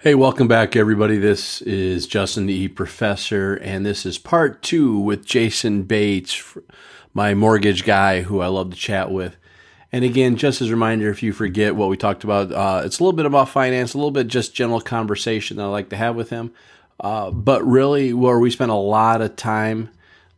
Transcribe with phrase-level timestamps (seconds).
[0.00, 1.16] Hey, welcome back, everybody.
[1.16, 6.54] This is Justin, the E Professor, and this is part two with Jason Bates,
[7.14, 9.38] my mortgage guy who I love to chat with.
[9.90, 13.00] And again, just as a reminder, if you forget what we talked about, uh, it's
[13.00, 15.96] a little bit about finance, a little bit just general conversation that I like to
[15.96, 16.52] have with him.
[17.00, 19.88] Uh, but really, where we spent a lot of time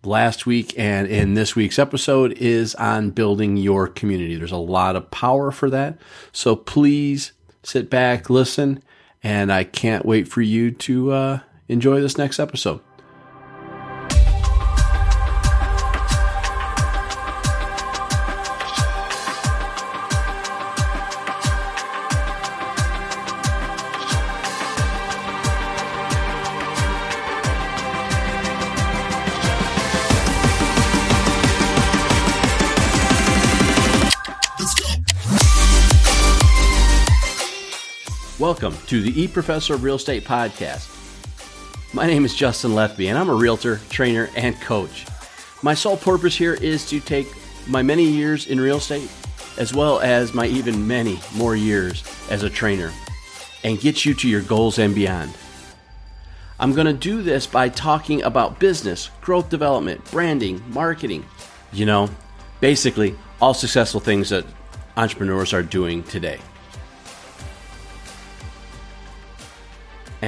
[0.05, 4.37] last week and in this week's episode is on building your community.
[4.37, 5.99] There's a lot of power for that.
[6.31, 7.33] So please
[7.65, 8.85] sit back, listen
[9.23, 12.81] and I can't wait for you to uh, enjoy this next episode.
[38.89, 40.95] To the E Professor of Real Estate podcast.
[41.93, 45.05] My name is Justin Lethby, and I'm a realtor, trainer, and coach.
[45.63, 47.27] My sole purpose here is to take
[47.67, 49.11] my many years in real estate,
[49.59, 52.91] as well as my even many more years as a trainer,
[53.63, 55.37] and get you to your goals and beyond.
[56.59, 61.27] I'm going to do this by talking about business, growth development, branding, marketing,
[61.75, 62.09] you know,
[62.61, 64.47] basically all successful things that
[64.97, 66.41] entrepreneurs are doing today.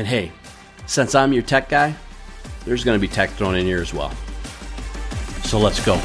[0.01, 0.33] And hey,
[0.87, 1.95] since I'm your tech guy,
[2.65, 4.11] there's going to be tech thrown in here as well.
[5.45, 5.97] So let's go.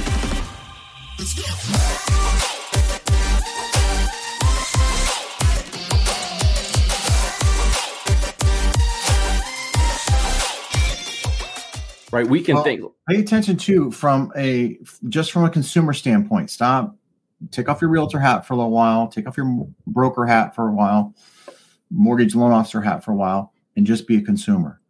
[12.12, 12.84] Right, we can well, think.
[13.08, 16.50] Pay attention to from a just from a consumer standpoint.
[16.50, 16.98] Stop,
[17.50, 19.08] take off your realtor hat for a little while.
[19.08, 21.16] Take off your broker hat for a while.
[21.90, 24.82] Mortgage loan officer hat for a while and just be a consumer.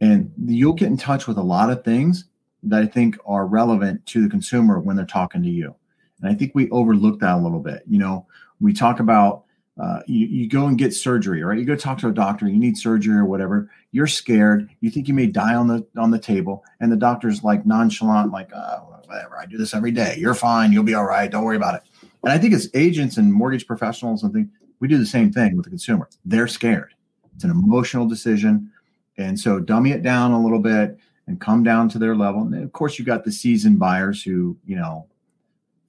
[0.00, 2.24] And you'll get in touch with a lot of things
[2.62, 5.74] that I think are relevant to the consumer when they're talking to you.
[6.20, 7.82] And I think we overlook that a little bit.
[7.86, 8.26] You know,
[8.60, 9.44] we talk about
[9.80, 11.58] uh, you, you go and get surgery, right?
[11.58, 13.70] You go talk to a doctor, you need surgery or whatever.
[13.92, 14.68] You're scared.
[14.80, 18.32] You think you may die on the on the table, and the doctor's like nonchalant,
[18.32, 19.38] like uh, whatever.
[19.38, 20.16] I do this every day.
[20.18, 20.72] You're fine.
[20.72, 21.30] You'll be all right.
[21.30, 21.82] Don't worry about it.
[22.24, 24.48] And I think as agents and mortgage professionals and things,
[24.80, 26.08] we do the same thing with the consumer.
[26.24, 26.92] They're scared.
[27.38, 28.68] It's an emotional decision.
[29.16, 32.42] And so dummy it down a little bit and come down to their level.
[32.42, 35.06] And of course, you got the seasoned buyers who, you know,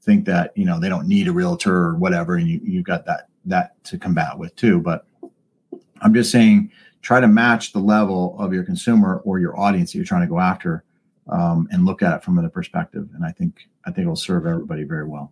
[0.04, 2.36] think that, you know, they don't need a realtor or whatever.
[2.36, 4.80] And you, you've got that, that to combat with too.
[4.80, 5.08] But
[6.02, 6.72] I'm just saying,
[7.02, 10.28] try to match the level of your consumer or your audience that you're trying to
[10.28, 10.84] go after
[11.30, 13.10] um, and look at it from another perspective.
[13.16, 15.32] And I think, I think it'll serve everybody very well.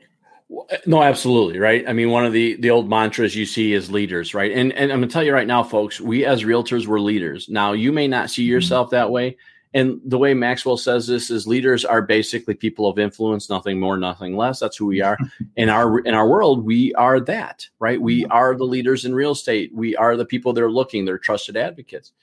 [0.86, 1.84] No, absolutely, right?
[1.88, 4.52] I mean, one of the the old mantras you see is leaders, right?
[4.52, 7.50] And and I'm gonna tell you right now, folks, we as realtors were leaders.
[7.50, 8.52] Now, you may not see mm-hmm.
[8.52, 9.36] yourself that way,
[9.74, 13.98] and the way Maxwell says this is leaders are basically people of influence, nothing more,
[13.98, 14.60] nothing less.
[14.60, 15.18] That's who we are.
[15.58, 18.02] in our in our world, we are that, right?
[18.02, 18.32] We mm-hmm.
[18.32, 19.74] are the leaders in real estate.
[19.74, 22.14] We are the people that are looking, they're trusted advocates.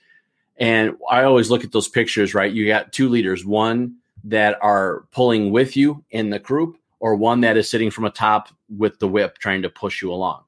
[0.57, 2.51] And I always look at those pictures, right?
[2.51, 7.41] You got two leaders, one that are pulling with you in the group or one
[7.41, 10.43] that is sitting from atop with the whip trying to push you along.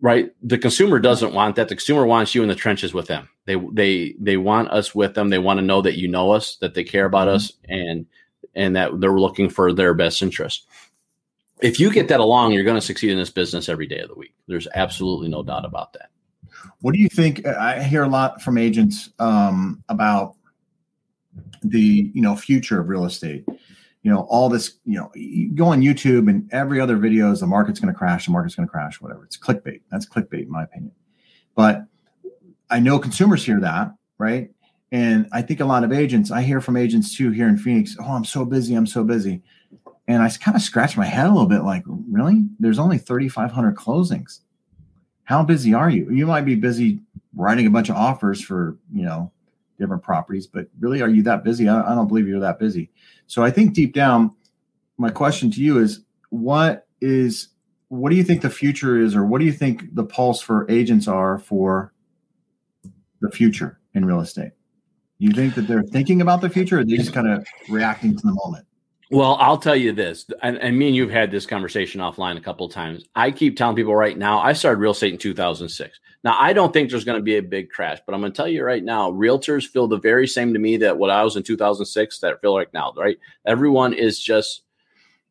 [0.00, 0.30] Right?
[0.44, 1.68] The consumer doesn't want that.
[1.68, 3.28] The consumer wants you in the trenches with them.
[3.46, 5.28] They they they want us with them.
[5.28, 7.34] They want to know that you know us, that they care about mm-hmm.
[7.34, 8.06] us, and
[8.54, 10.68] and that they're looking for their best interest.
[11.60, 14.08] If you get that along, you're going to succeed in this business every day of
[14.08, 14.34] the week.
[14.46, 16.10] There's absolutely no doubt about that.
[16.80, 17.44] What do you think?
[17.44, 20.36] I hear a lot from agents um, about
[21.62, 23.44] the you know future of real estate
[24.02, 27.40] you know all this you know you go on youtube and every other video is
[27.40, 29.24] the market's going to crash the market's going to crash whatever.
[29.24, 29.82] It's clickbait.
[29.90, 30.92] That's clickbait in my opinion.
[31.54, 31.84] But
[32.70, 34.50] i know consumers hear that right?
[34.92, 37.96] And i think a lot of agents i hear from agents too here in phoenix
[38.00, 39.42] oh i'm so busy i'm so busy.
[40.08, 42.44] And i kind of scratch my head a little bit like really?
[42.58, 44.40] There's only 3500 closings.
[45.24, 46.10] How busy are you?
[46.10, 47.00] You might be busy
[47.36, 49.30] writing a bunch of offers for you know
[49.80, 52.90] different properties but really are you that busy i, don't believe you're that busy
[53.30, 54.32] so I think deep down,
[54.98, 56.00] my question to you is
[56.30, 57.50] what is
[57.86, 60.68] what do you think the future is, or what do you think the pulse for
[60.68, 61.92] agents are for
[63.20, 64.50] the future in real estate?
[65.18, 68.22] You think that they're thinking about the future, or they're just kind of reacting to
[68.22, 68.66] the moment?
[69.12, 72.40] Well, I'll tell you this, and, and me and you've had this conversation offline a
[72.40, 73.04] couple of times.
[73.14, 76.00] I keep telling people right now, I started real estate in 2006.
[76.22, 78.36] Now, I don't think there's going to be a big crash, but I'm going to
[78.36, 81.36] tell you right now, realtors feel the very same to me that what I was
[81.36, 83.18] in 2006 that feel like now, right?
[83.46, 84.62] Everyone is just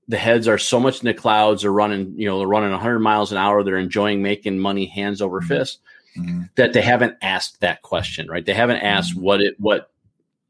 [0.08, 1.62] the heads are so much in the clouds.
[1.62, 3.64] They're running, you know, they're running 100 miles an hour.
[3.64, 5.48] They're enjoying making money hands over mm-hmm.
[5.48, 5.80] fist.
[6.18, 6.44] mm-hmm.
[6.56, 8.46] that they haven't asked that question, right?
[8.46, 9.22] They haven't asked mm-hmm.
[9.22, 9.92] what it what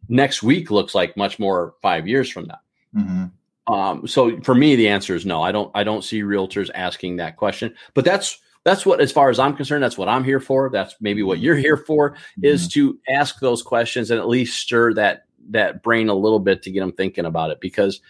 [0.08, 2.60] next week looks like much more five years from now.
[2.96, 3.74] Mm-hmm.
[3.74, 5.42] Um, so for me, the answer is no.
[5.42, 7.74] I don't I don't see realtors asking that question.
[7.94, 8.40] But that's
[8.70, 10.70] that's what as far as I'm concerned, that's what I'm here for.
[10.70, 12.80] That's maybe what you're here for is mm-hmm.
[12.80, 16.72] to ask those questions and at least stir that that brain a little bit to
[16.72, 18.02] get them thinking about it because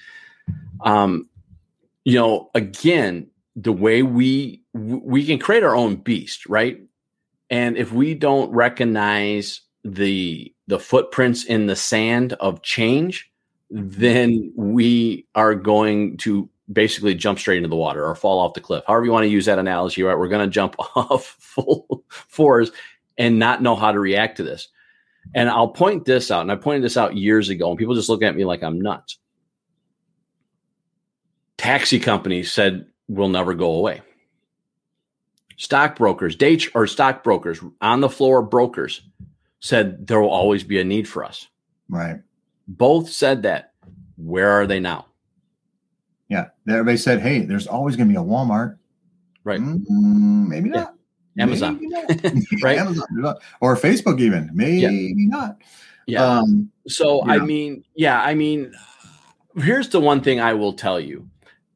[0.84, 1.30] um
[2.04, 6.82] you know again the way we we can create our own beast right
[7.50, 13.32] and if we don't recognize the the footprints in the sand of change
[13.70, 18.62] then we are going to basically jump straight into the water or fall off the
[18.62, 22.04] cliff however you want to use that analogy right we're going to jump off full
[22.10, 22.72] fours
[23.18, 24.70] and not know how to react to this
[25.34, 28.10] and I'll point this out, and I pointed this out years ago, and people just
[28.10, 29.20] look at me like I'm nuts.
[31.58, 34.02] Taxi companies said will never go away.
[35.58, 39.02] Stockbrokers, day or stockbrokers on the floor brokers
[39.60, 41.48] said there will always be a need for us.
[41.90, 42.22] Right.
[42.68, 43.74] Both said that.
[44.16, 45.08] Where are they now?
[46.30, 46.48] Yeah.
[46.68, 48.78] Everybody said, hey, there's always going to be a Walmart.
[49.44, 49.60] Right.
[49.60, 50.94] Mm, maybe not.
[51.38, 51.80] Amazon,
[52.64, 52.78] right?
[52.78, 55.28] Amazon or Facebook, even maybe yeah.
[55.28, 55.58] not.
[56.06, 56.24] Yeah.
[56.24, 58.74] Um, so I mean, yeah, I mean,
[59.56, 61.30] here's the one thing I will tell you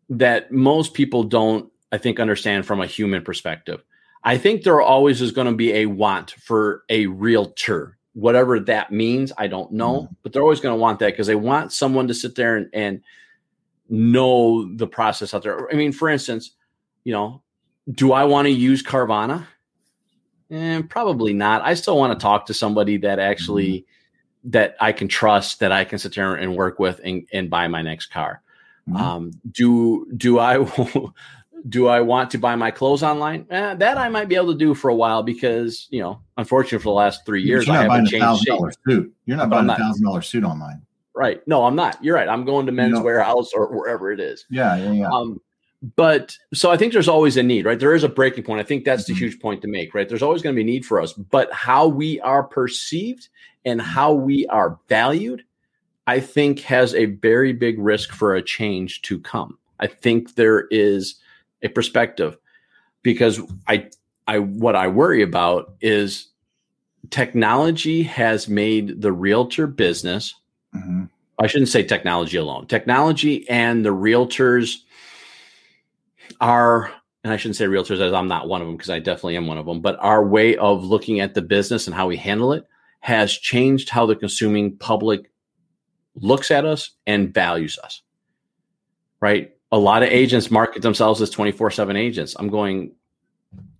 [0.09, 3.83] that most people don't, I think, understand from a human perspective.
[4.23, 8.91] I think there always is going to be a want for a realtor, whatever that
[8.91, 9.31] means.
[9.37, 12.07] I don't know, mm but they're always going to want that because they want someone
[12.07, 13.01] to sit there and, and
[13.89, 15.71] know the process out there.
[15.71, 16.51] I mean, for instance,
[17.03, 17.41] you know,
[17.91, 19.45] do I want to use Carvana?
[20.51, 21.61] Eh, probably not.
[21.63, 24.51] I still want to talk to somebody that actually mm-hmm.
[24.51, 27.67] that I can trust, that I can sit there and work with and, and buy
[27.67, 28.41] my next car.
[28.87, 28.97] Mm-hmm.
[28.97, 30.57] Um, do do I
[31.69, 33.47] do I want to buy my clothes online?
[33.49, 36.79] Eh, that I might be able to do for a while because you know, unfortunately,
[36.79, 38.59] for the last three years, I haven't changed shape.
[38.87, 39.13] Suit.
[39.25, 40.81] You're not buying a thousand dollar suit online,
[41.15, 41.45] right?
[41.47, 42.03] No, I'm not.
[42.03, 42.27] You're right.
[42.27, 44.45] I'm going to Men's you know, Wearhouse or wherever it is.
[44.49, 45.09] Yeah, yeah, yeah.
[45.09, 45.39] Um,
[45.95, 47.79] but so I think there's always a need, right?
[47.79, 48.61] There is a breaking point.
[48.61, 49.25] I think that's the mm-hmm.
[49.25, 50.07] huge point to make, right?
[50.07, 53.27] There's always going to be a need for us, but how we are perceived
[53.65, 55.43] and how we are valued,
[56.07, 59.57] I think has a very big risk for a change to come.
[59.79, 61.15] I think there is
[61.61, 62.37] a perspective
[63.01, 63.89] because I,
[64.27, 66.27] I, what I worry about is
[67.09, 70.33] technology has made the realtor business.
[70.75, 71.03] Mm-hmm.
[71.39, 72.67] I shouldn't say technology alone.
[72.67, 74.77] Technology and the realtors
[76.39, 76.91] are,
[77.23, 79.47] and I shouldn't say realtors as I'm not one of them because I definitely am
[79.47, 82.53] one of them, but our way of looking at the business and how we handle
[82.53, 82.67] it
[82.99, 85.29] has changed how the consuming public
[86.15, 88.01] looks at us and values us.
[89.19, 89.55] Right?
[89.71, 92.35] A lot of agents market themselves as 24/7 agents.
[92.37, 92.91] I'm going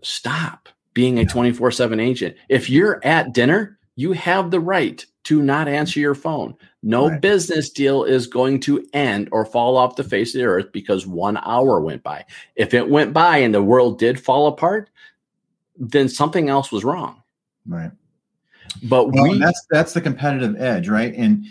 [0.02, 2.36] stop being a 24/7 agent.
[2.50, 6.56] If you're at dinner, you have the right to not answer your phone.
[6.82, 7.22] No right.
[7.22, 11.08] business deal is going to end or fall off the face of the earth because
[11.08, 12.26] one hour went by.
[12.56, 14.90] If it went by and the world did fall apart,
[15.78, 17.22] then something else was wrong.
[17.66, 17.92] Right.
[18.84, 21.14] But well, we, that's that's the competitive edge, right?
[21.14, 21.46] And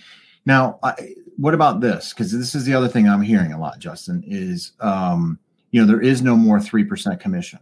[0.44, 2.12] now, I, what about this?
[2.12, 4.24] Because this is the other thing I'm hearing a lot, Justin.
[4.26, 5.38] Is um,
[5.70, 7.60] you know there is no more three percent commission,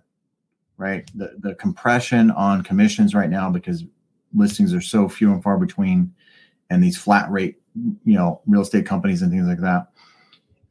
[0.77, 1.09] right?
[1.15, 3.85] The the compression on commissions right now because
[4.35, 6.15] listings are so few and far between,
[6.71, 7.57] and these flat rate
[8.05, 9.89] you know real estate companies and things like that.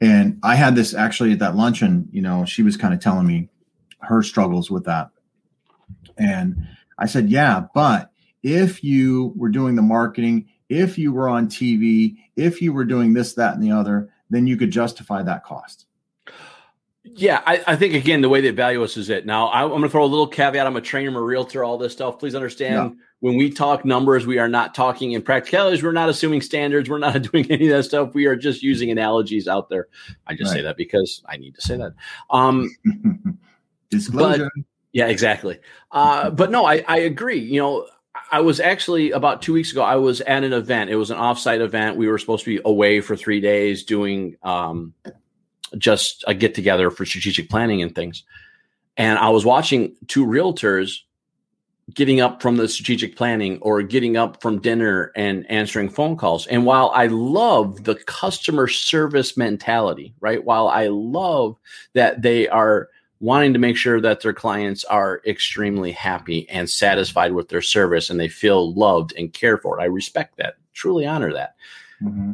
[0.01, 3.27] And i had this actually at that luncheon you know she was kind of telling
[3.27, 3.49] me
[4.01, 5.09] her struggles with that.
[6.17, 8.11] And i said yeah but
[8.43, 13.13] if you were doing the marketing if you were on tv if you were doing
[13.13, 15.85] this that and the other then you could justify that cost
[17.03, 19.25] yeah, I, I, think again the way they value us is it.
[19.25, 20.67] Now I, am going to throw a little caveat.
[20.67, 22.19] I'm a trainer, I'm a realtor, all this stuff.
[22.19, 23.03] Please understand yeah.
[23.21, 25.81] when we talk numbers, we are not talking in practicalities.
[25.81, 26.89] We're not assuming standards.
[26.89, 28.13] We're not doing any of that stuff.
[28.13, 29.87] We are just using analogies out there.
[30.27, 30.59] I just right.
[30.59, 31.93] say that because I need to say that.
[32.29, 32.69] Um,
[33.89, 34.51] Disclosure.
[34.53, 35.59] But, yeah, exactly.
[35.91, 37.39] Uh, but no, I, I agree.
[37.39, 37.87] You know,
[38.31, 39.83] I was actually about two weeks ago.
[39.83, 40.89] I was at an event.
[40.89, 41.97] It was an offsite event.
[41.97, 44.35] We were supposed to be away for three days doing.
[44.43, 44.93] Um,
[45.77, 48.23] just a get together for strategic planning and things.
[48.97, 50.99] And I was watching two realtors
[51.93, 56.45] getting up from the strategic planning or getting up from dinner and answering phone calls.
[56.47, 60.43] And while I love the customer service mentality, right?
[60.43, 61.57] While I love
[61.93, 67.33] that they are wanting to make sure that their clients are extremely happy and satisfied
[67.33, 71.33] with their service and they feel loved and cared for, I respect that, truly honor
[71.33, 71.55] that.
[72.01, 72.33] Mm-hmm.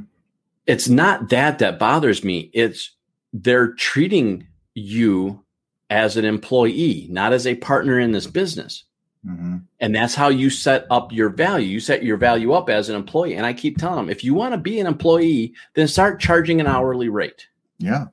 [0.67, 2.49] It's not that that bothers me.
[2.53, 2.91] It's
[3.35, 5.43] they're treating you
[5.89, 8.85] as an employee, not as a partner in this business.
[9.27, 9.57] Mm-hmm.
[9.79, 11.67] And that's how you set up your value.
[11.67, 13.35] You set your value up as an employee.
[13.35, 16.61] And I keep telling them if you want to be an employee, then start charging
[16.61, 17.47] an hourly rate.
[17.77, 18.05] Yeah.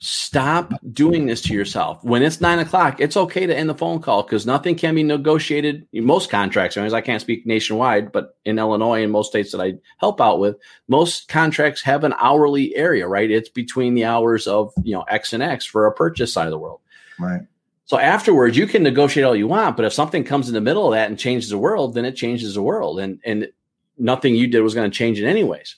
[0.00, 0.90] Stop mm-hmm.
[0.90, 2.02] doing this to yourself.
[2.04, 5.02] When it's nine o'clock, it's okay to end the phone call because nothing can be
[5.02, 5.88] negotiated.
[5.92, 9.74] Most contracts, anyways, I can't speak nationwide, but in Illinois and most states that I
[9.98, 13.28] help out with, most contracts have an hourly area, right?
[13.28, 16.52] It's between the hours of you know X and X for a purchase side of
[16.52, 16.80] the world.
[17.18, 17.42] Right.
[17.86, 20.86] So afterwards, you can negotiate all you want, but if something comes in the middle
[20.86, 23.48] of that and changes the world, then it changes the world, and and
[23.98, 25.74] nothing you did was going to change it anyways.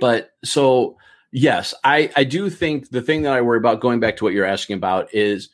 [0.00, 0.96] But so
[1.36, 4.32] yes, I, I do think the thing that I worry about, going back to what
[4.32, 5.50] you're asking about, is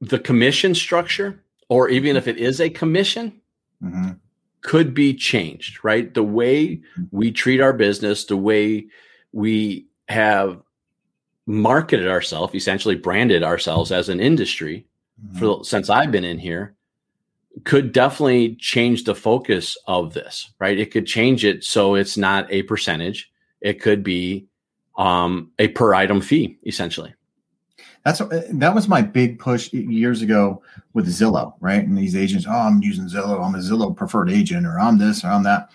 [0.00, 3.40] the commission structure, or even if it is a commission,
[3.82, 4.12] mm-hmm.
[4.62, 6.14] could be changed, right?
[6.14, 6.80] The way
[7.10, 8.86] we treat our business, the way
[9.32, 10.62] we have
[11.46, 14.86] marketed ourselves, essentially branded ourselves as an industry
[15.20, 15.38] mm-hmm.
[15.38, 16.75] for since I've been in here,
[17.64, 20.78] could definitely change the focus of this, right?
[20.78, 23.30] It could change it so it's not a percentage.
[23.60, 24.46] It could be
[24.96, 27.14] um, a per item fee, essentially.
[28.04, 31.84] That's that was my big push years ago with Zillow, right?
[31.84, 33.44] And these agents, oh, I'm using Zillow.
[33.44, 35.70] I'm a Zillow preferred agent, or I'm this, or I'm that.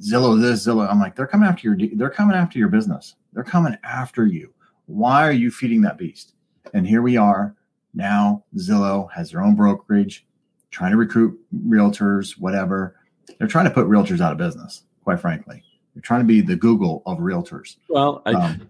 [0.00, 0.90] Zillow this, Zillow.
[0.90, 3.16] I'm like, they're coming after your, they're coming after your business.
[3.34, 4.54] They're coming after you.
[4.86, 6.34] Why are you feeding that beast?
[6.72, 7.54] And here we are
[7.92, 8.44] now.
[8.56, 10.26] Zillow has their own brokerage
[10.70, 12.96] trying to recruit realtors, whatever.
[13.38, 15.62] They're trying to put realtors out of business, quite frankly.
[15.94, 17.76] They're trying to be the Google of realtors.
[17.88, 18.68] Well, I, um,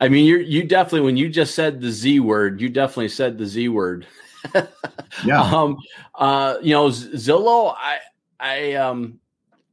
[0.00, 3.38] I mean, you you definitely when you just said the Z word, you definitely said
[3.38, 4.06] the Z word.
[5.24, 5.40] yeah.
[5.40, 5.78] Um.
[6.14, 6.56] Uh.
[6.62, 7.74] You know, Zillow.
[7.76, 7.98] I.
[8.38, 8.74] I.
[8.74, 9.20] Um.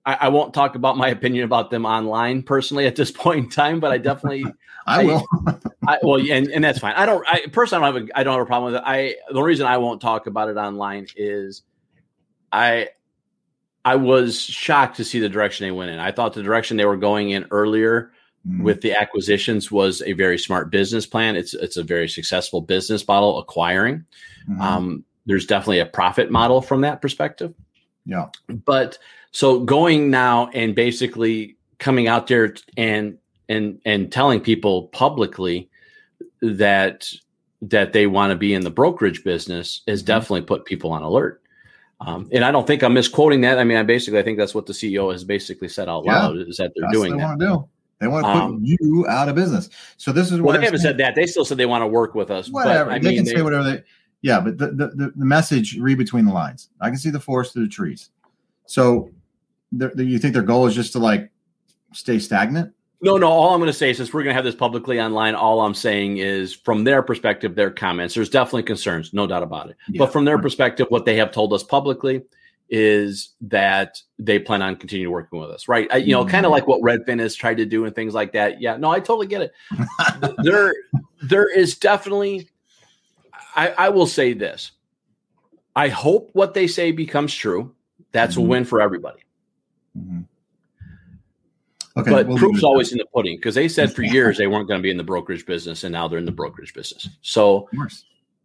[0.07, 3.49] I, I, won't talk about my opinion about them online personally at this point in
[3.49, 4.45] time, but I definitely.
[4.85, 5.25] I, will.
[5.87, 6.93] I, well, and, and that's fine.
[6.95, 7.25] I don't.
[7.27, 8.19] I personally I don't have a.
[8.19, 8.85] I don't have a problem with it.
[8.85, 9.15] I.
[9.31, 11.63] The reason I won't talk about it online is,
[12.51, 12.89] I.
[13.83, 15.99] I was shocked to see the direction they went in.
[15.99, 18.11] I thought the direction they were going in earlier
[18.47, 18.63] mm-hmm.
[18.63, 21.35] with the acquisitions was a very smart business plan.
[21.35, 24.05] It's it's a very successful business model acquiring.
[24.49, 24.61] Mm-hmm.
[24.61, 27.53] Um, there's definitely a profit model from that perspective.
[28.05, 28.97] Yeah, but
[29.31, 33.17] so going now and basically coming out there and
[33.49, 35.69] and and telling people publicly
[36.41, 37.09] that
[37.61, 40.07] that they want to be in the brokerage business has mm-hmm.
[40.07, 41.41] definitely put people on alert.
[42.01, 43.57] Um, and I don't think I'm misquoting that.
[43.57, 46.35] I mean, I basically I think that's what the CEO has basically said out loud
[46.35, 47.23] yeah, is that they're doing they that.
[47.23, 47.69] Want to do.
[48.01, 49.69] They want to put um, you out of business.
[49.97, 51.15] So this is well, they haven't said that.
[51.15, 52.49] They still said they want to work with us.
[52.49, 53.83] Whatever but, they mean, can they, say whatever they.
[54.21, 56.69] Yeah, but the, the the message read between the lines.
[56.81, 58.09] I can see the forest through the trees.
[58.65, 59.11] So,
[59.71, 61.31] you think their goal is just to like
[61.93, 62.73] stay stagnant?
[63.05, 63.27] No, no.
[63.27, 65.75] All I'm going to say, since we're going to have this publicly online, all I'm
[65.75, 68.15] saying is from their perspective, their comments.
[68.15, 69.77] There's definitely concerns, no doubt about it.
[69.89, 69.99] Yeah.
[69.99, 72.23] But from their perspective, what they have told us publicly
[72.67, 75.87] is that they plan on continuing working with us, right?
[75.91, 76.31] I, you know, mm-hmm.
[76.31, 78.59] kind of like what Redfin has tried to do and things like that.
[78.59, 79.53] Yeah, no, I totally get it.
[80.43, 80.73] there,
[81.21, 82.49] there is definitely.
[83.55, 84.71] I, I will say this.
[85.75, 87.75] I hope what they say becomes true.
[88.13, 88.45] That's mm-hmm.
[88.45, 89.19] a win for everybody.
[89.95, 90.21] Mm-hmm.
[91.97, 94.67] Okay, but we'll proof's always in the pudding because they said for years they weren't
[94.67, 97.07] going to be in the brokerage business, and now they're in the brokerage business.
[97.21, 97.69] So,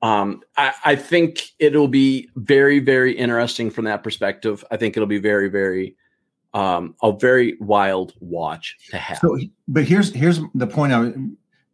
[0.02, 4.64] um, I, I, think it'll be very, very interesting from that perspective.
[4.71, 5.97] I think it'll be very, very,
[6.54, 9.19] um, a very wild watch to have.
[9.19, 10.92] So, but here's here's the point.
[10.92, 11.12] I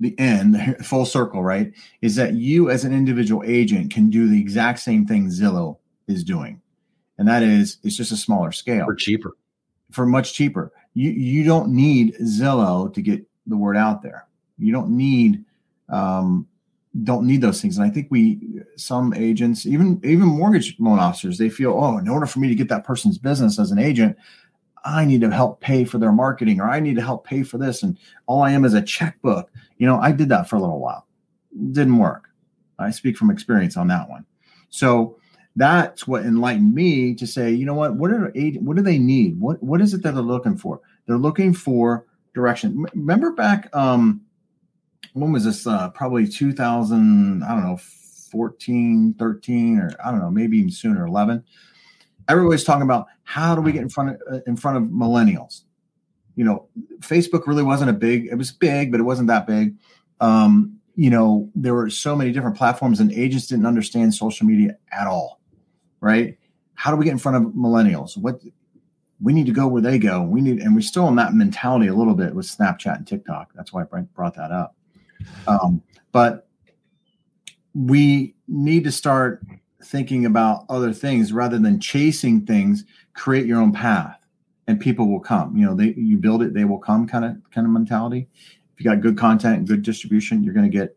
[0.00, 1.72] the end, full circle, right?
[2.02, 6.24] Is that you as an individual agent can do the exact same thing Zillow is
[6.24, 6.62] doing,
[7.18, 9.36] and that is it's just a smaller scale for cheaper,
[9.90, 14.26] for much cheaper you you don't need Zillow to get the word out there.
[14.58, 15.44] You don't need
[15.90, 16.48] um,
[17.04, 17.76] don't need those things.
[17.76, 22.08] And I think we some agents, even even mortgage loan officers, they feel, oh, in
[22.08, 24.16] order for me to get that person's business as an agent,
[24.86, 27.58] I need to help pay for their marketing or I need to help pay for
[27.58, 27.82] this.
[27.82, 29.50] And all I am is a checkbook.
[29.76, 31.06] You know, I did that for a little while.
[31.72, 32.30] Didn't work.
[32.78, 34.24] I speak from experience on that one.
[34.70, 35.18] So
[35.56, 39.40] that's what enlightened me to say, you know what, what are what do they need?
[39.40, 40.80] What what is it that they're looking for?
[41.06, 42.84] They're looking for direction.
[42.94, 44.20] Remember back um
[45.14, 47.78] when was this uh probably 2000, I don't know,
[48.30, 51.42] 14, 13 or I don't know, maybe even sooner, 11.
[52.28, 55.62] Everybody's talking about how do we get in front of uh, in front of millennials?
[56.34, 59.74] You know, Facebook really wasn't a big, it was big, but it wasn't that big.
[60.20, 64.76] Um, you know, there were so many different platforms and agents didn't understand social media
[64.92, 65.40] at all
[66.00, 66.38] right?
[66.74, 68.16] How do we get in front of millennials?
[68.16, 68.40] What
[69.20, 70.22] we need to go where they go.
[70.22, 73.52] We need, and we're still in that mentality a little bit with Snapchat and TikTok.
[73.54, 74.76] That's why I brought that up.
[75.46, 76.48] Um, but
[77.74, 79.42] we need to start
[79.82, 82.84] thinking about other things rather than chasing things.
[83.14, 84.18] Create your own path,
[84.66, 85.56] and people will come.
[85.56, 87.06] You know, they you build it, they will come.
[87.06, 88.28] Kind of kind of mentality.
[88.74, 90.96] If you got good content and good distribution, you're going to get.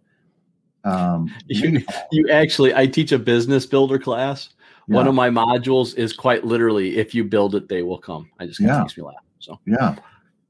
[0.84, 4.50] Um, you, you actually, I teach a business builder class.
[4.90, 4.96] Yeah.
[4.96, 8.30] One of my modules is quite literally, if you build it, they will come.
[8.40, 8.82] I just yeah.
[8.82, 9.24] makes me laugh.
[9.40, 9.96] So yeah.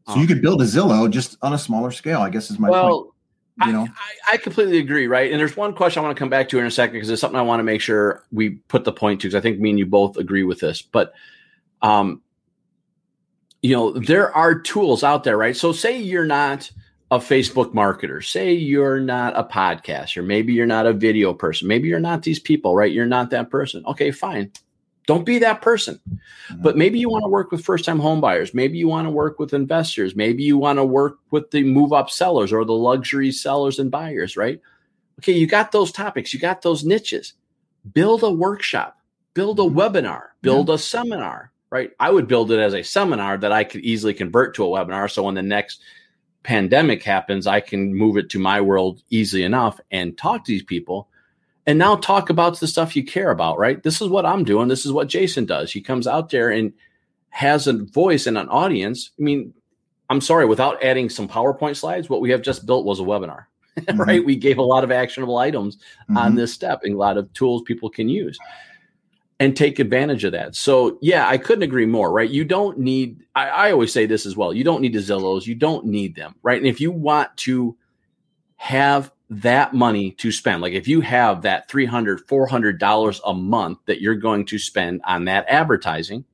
[0.07, 2.21] So um, you could build a Zillow just on a smaller scale.
[2.21, 3.13] I guess is my well, point
[3.65, 3.87] you know
[4.29, 6.59] I, I, completely agree right and there's one question i want to come back to
[6.59, 9.21] in a second because it's something i want to make sure we put the point
[9.21, 11.13] to because i think me and you both agree with this but
[11.81, 12.21] um
[13.61, 16.71] you know there are tools out there right so say you're not
[17.11, 21.87] a facebook marketer say you're not a podcaster maybe you're not a video person maybe
[21.87, 24.51] you're not these people right you're not that person okay fine
[25.09, 25.99] don't be that person.
[26.57, 28.53] But maybe you want to work with first time homebuyers.
[28.53, 30.15] Maybe you want to work with investors.
[30.15, 33.89] Maybe you want to work with the move up sellers or the luxury sellers and
[33.89, 34.61] buyers, right?
[35.19, 37.33] Okay, you got those topics, you got those niches.
[37.91, 38.99] Build a workshop,
[39.33, 39.79] build a mm-hmm.
[39.79, 41.89] webinar, build a seminar, right?
[41.99, 45.09] I would build it as a seminar that I could easily convert to a webinar.
[45.09, 45.81] So when the next
[46.43, 50.63] pandemic happens, I can move it to my world easily enough and talk to these
[50.63, 51.09] people
[51.65, 53.81] and now talk about the stuff you care about, right?
[53.83, 54.67] This is what I'm doing.
[54.67, 55.71] This is what Jason does.
[55.71, 56.73] He comes out there and
[57.29, 59.11] has a voice and an audience.
[59.19, 59.53] I mean,
[60.09, 63.45] I'm sorry, without adding some PowerPoint slides, what we have just built was a webinar,
[63.77, 64.01] mm-hmm.
[64.01, 64.25] right?
[64.25, 66.17] We gave a lot of actionable items mm-hmm.
[66.17, 68.39] on this step and a lot of tools people can use
[69.39, 70.55] and take advantage of that.
[70.55, 72.29] So, yeah, I couldn't agree more, right?
[72.29, 74.53] You don't need, I, I always say this as well.
[74.53, 76.57] You don't need the Zillows, you don't need them, right?
[76.57, 77.77] And if you want to
[78.57, 83.77] have that money to spend like if you have that 300 400 dollars a month
[83.85, 86.25] that you're going to spend on that advertising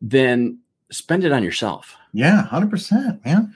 [0.00, 0.58] then
[0.90, 3.54] spend it on yourself yeah 100% man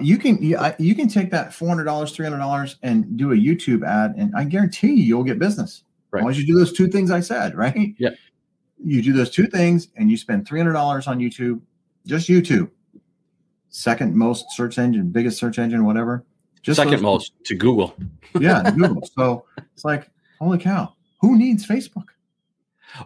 [0.00, 4.42] you can you can take that $400 $300 and do a youtube ad and i
[4.42, 6.26] guarantee you you'll get business right.
[6.26, 8.10] as you do those two things i said right yeah
[8.82, 11.60] you do those two things and you spend $300 on youtube
[12.06, 12.70] just youtube
[13.68, 16.24] second most search engine biggest search engine whatever
[16.62, 17.96] just second most to Google.
[18.40, 19.08] yeah, Google.
[19.16, 22.06] So it's like, holy cow, who needs Facebook?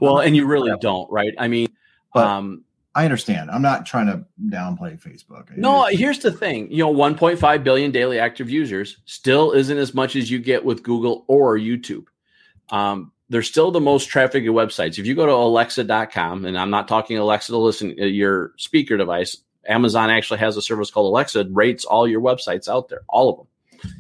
[0.01, 1.35] Well, and you really don't, right?
[1.39, 1.69] I mean,
[2.13, 2.65] but um,
[2.95, 3.51] I understand.
[3.51, 5.55] I'm not trying to downplay Facebook.
[5.57, 6.71] no, here's the thing.
[6.71, 10.83] You know, 1.5 billion daily active users still isn't as much as you get with
[10.83, 12.07] Google or YouTube.
[12.71, 14.99] Um, they're still the most trafficked websites.
[14.99, 18.97] If you go to alexa.com, and I'm not talking Alexa to listen to your speaker
[18.97, 23.03] device, Amazon actually has a service called Alexa, it rates all your websites out there,
[23.09, 23.93] all of them.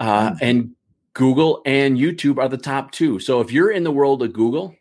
[0.00, 0.36] Uh, mm-hmm.
[0.44, 0.70] and
[1.14, 3.20] Google and YouTube are the top two.
[3.20, 4.74] So if you're in the world of Google,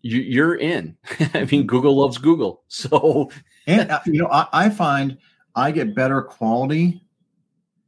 [0.00, 0.96] you, are in.
[1.34, 2.62] I mean, Google loves Google.
[2.68, 3.30] So,
[3.66, 5.18] and uh, you know, I, I, find
[5.54, 7.00] I get better quality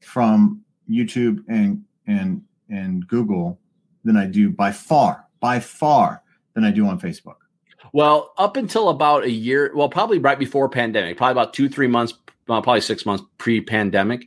[0.00, 3.58] from YouTube and and and Google
[4.04, 6.22] than I do by far, by far
[6.54, 7.36] than I do on Facebook.
[7.92, 11.86] Well, up until about a year, well, probably right before pandemic, probably about two, three
[11.86, 12.14] months,
[12.48, 14.26] uh, probably six months pre-pandemic,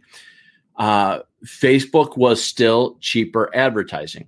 [0.78, 4.28] uh, Facebook was still cheaper advertising.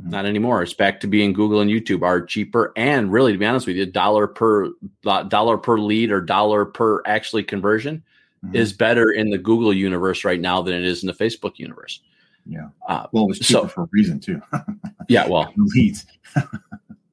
[0.00, 0.10] Mm-hmm.
[0.10, 0.62] Not anymore.
[0.62, 3.76] It's back to being Google and YouTube are cheaper, and really, to be honest with
[3.76, 4.70] you, dollar per
[5.02, 8.02] dollar per lead or dollar per actually conversion
[8.44, 8.54] mm-hmm.
[8.54, 12.00] is better in the Google universe right now than it is in the Facebook universe.
[12.46, 12.68] Yeah.
[12.88, 14.42] Uh, well, it was cheaper so, for a reason too.
[15.08, 15.26] yeah.
[15.26, 16.06] Well, leads.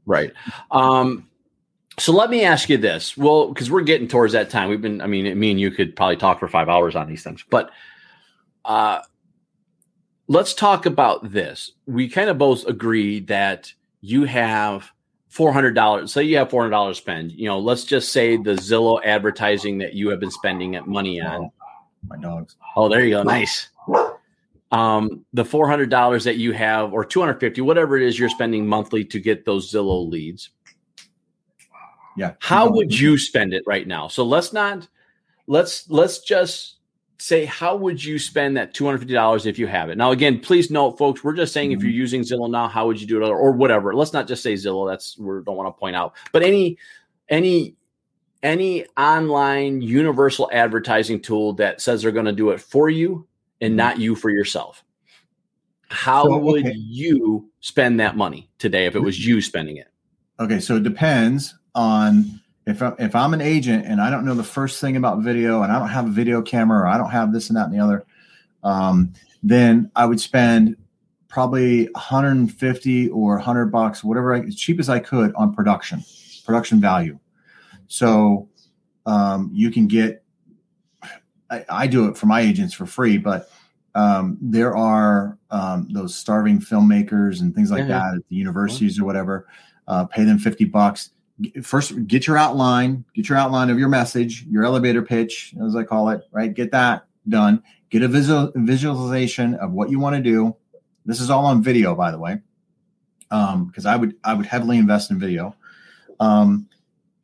[0.07, 0.31] Right.
[0.71, 1.27] Um,
[1.99, 3.17] so let me ask you this.
[3.17, 4.69] Well, because we're getting towards that time.
[4.69, 7.23] We've been, I mean, me and you could probably talk for five hours on these
[7.23, 7.71] things, but
[8.63, 9.01] uh,
[10.29, 11.73] let's talk about this.
[11.87, 14.89] We kind of both agree that you have
[15.33, 16.07] $400.
[16.07, 17.33] Say you have $400 spend.
[17.33, 21.51] You know, let's just say the Zillow advertising that you have been spending money on.
[22.07, 22.55] My dogs.
[22.77, 23.23] Oh, there you go.
[23.23, 23.67] Nice
[24.71, 28.17] um, the four hundred dollars that you have, or two hundred fifty, whatever it is
[28.17, 30.49] you're spending monthly to get those Zillow leads.
[32.17, 32.33] Yeah.
[32.39, 34.07] How would you spend it right now?
[34.07, 34.87] So let's not
[35.45, 36.77] let's let's just
[37.19, 40.97] say how would you spend that $250 if you have it now again please note
[40.99, 41.79] folks we're just saying mm-hmm.
[41.79, 44.43] if you're using zillow now how would you do it or whatever let's not just
[44.43, 46.77] say zillow that's we don't want to point out but any
[47.29, 47.75] any
[48.43, 53.26] any online universal advertising tool that says they're going to do it for you
[53.61, 53.77] and mm-hmm.
[53.77, 54.83] not you for yourself.
[55.89, 56.75] How so, would okay.
[56.75, 59.87] you spend that money today if it was you spending it?
[60.39, 64.35] Okay, so it depends on if I, if I'm an agent and I don't know
[64.35, 67.09] the first thing about video and I don't have a video camera or I don't
[67.09, 68.05] have this and that and the other,
[68.63, 70.75] um, then I would spend
[71.29, 76.03] probably 150 or 100 bucks, whatever, I, as cheap as I could on production,
[76.45, 77.17] production value.
[77.87, 78.49] So
[79.05, 80.23] um, you can get
[81.49, 83.49] I, I, do it for my agents for free, but
[83.95, 87.87] um, there are um, those starving filmmakers and things like Yeah.
[87.87, 89.47] that at the universities or whatever.
[89.87, 91.11] Uh, pay them 50 bucks.
[91.63, 95.83] First, get your outline, get your outline of your message, your elevator pitch, as I
[95.83, 96.53] call it, right?
[96.53, 97.63] Get that done.
[97.89, 100.55] Get a visual visualization of what you want to do.
[101.05, 102.39] This is all on video, by the way,
[103.29, 105.55] because I would I would heavily invest in video.
[106.19, 106.67] Um,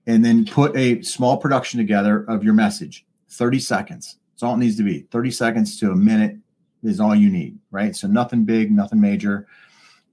[0.06, 4.18] and then put a small production together of your message 30 seconds.
[4.34, 5.02] It's all it needs to be.
[5.12, 6.38] 30 seconds to a minute
[6.84, 7.96] is all you need right?
[7.96, 9.48] So nothing big nothing major.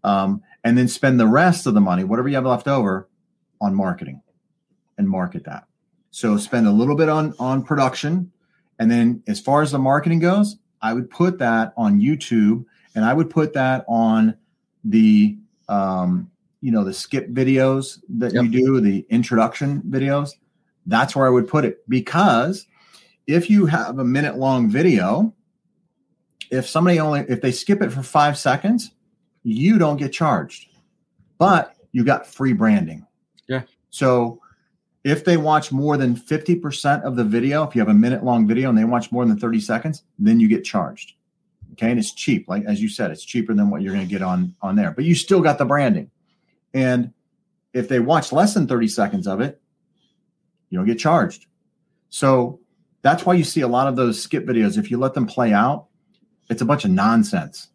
[0.04, 3.08] Um, and then spend the rest of the money whatever you have left over
[3.60, 4.22] on marketing
[4.98, 5.64] and market that.
[6.10, 8.32] So spend a little bit on on production.
[8.78, 13.04] And then as far as the marketing goes i would put that on youtube and
[13.04, 14.34] i would put that on
[14.84, 15.36] the
[15.68, 16.30] um,
[16.62, 18.44] you know the skip videos that Yep.
[18.44, 20.30] you do the introduction videos.
[20.86, 22.66] That's where i would put it because
[23.26, 25.32] if you have a minute long video
[26.50, 28.92] if somebody only if they skip it for five seconds
[29.42, 30.66] you don't get charged.
[31.38, 33.06] But you got free branding.
[33.48, 33.62] Yeah.
[33.90, 34.40] so
[35.02, 38.46] if they watch more than 50% of the video if you have a minute long
[38.46, 41.14] video and they watch more than 30 seconds then you get charged.
[41.72, 41.90] Okay?
[41.90, 42.48] And it's cheap.
[42.48, 44.90] Like as you said it's cheaper than what you're going to get on on there.
[44.90, 46.10] But you still got the branding.
[46.74, 47.12] And
[47.72, 49.60] if they watch less than 30 seconds of it
[50.68, 51.46] you don't get charged.
[52.08, 52.59] So
[53.02, 54.78] that's why you see a lot of those skip videos.
[54.78, 55.86] If you let them play out
[56.50, 57.68] it's a bunch of nonsense.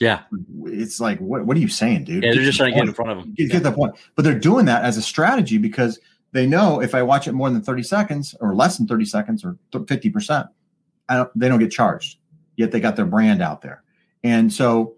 [0.00, 0.22] Yeah.
[0.64, 2.24] it's like what, what are you saying dude?
[2.24, 3.34] Yeah, they're Get just trying to get in front of them.
[3.34, 3.94] Get, get the point.
[4.16, 6.00] But they're doing that as a strategy because
[6.32, 9.44] they know if i watch it more than 30 seconds or less than 30 seconds
[9.44, 10.48] or 50%
[11.08, 12.18] I don't, they don't get charged.
[12.56, 13.82] Yet they got their brand out there.
[14.24, 14.94] And so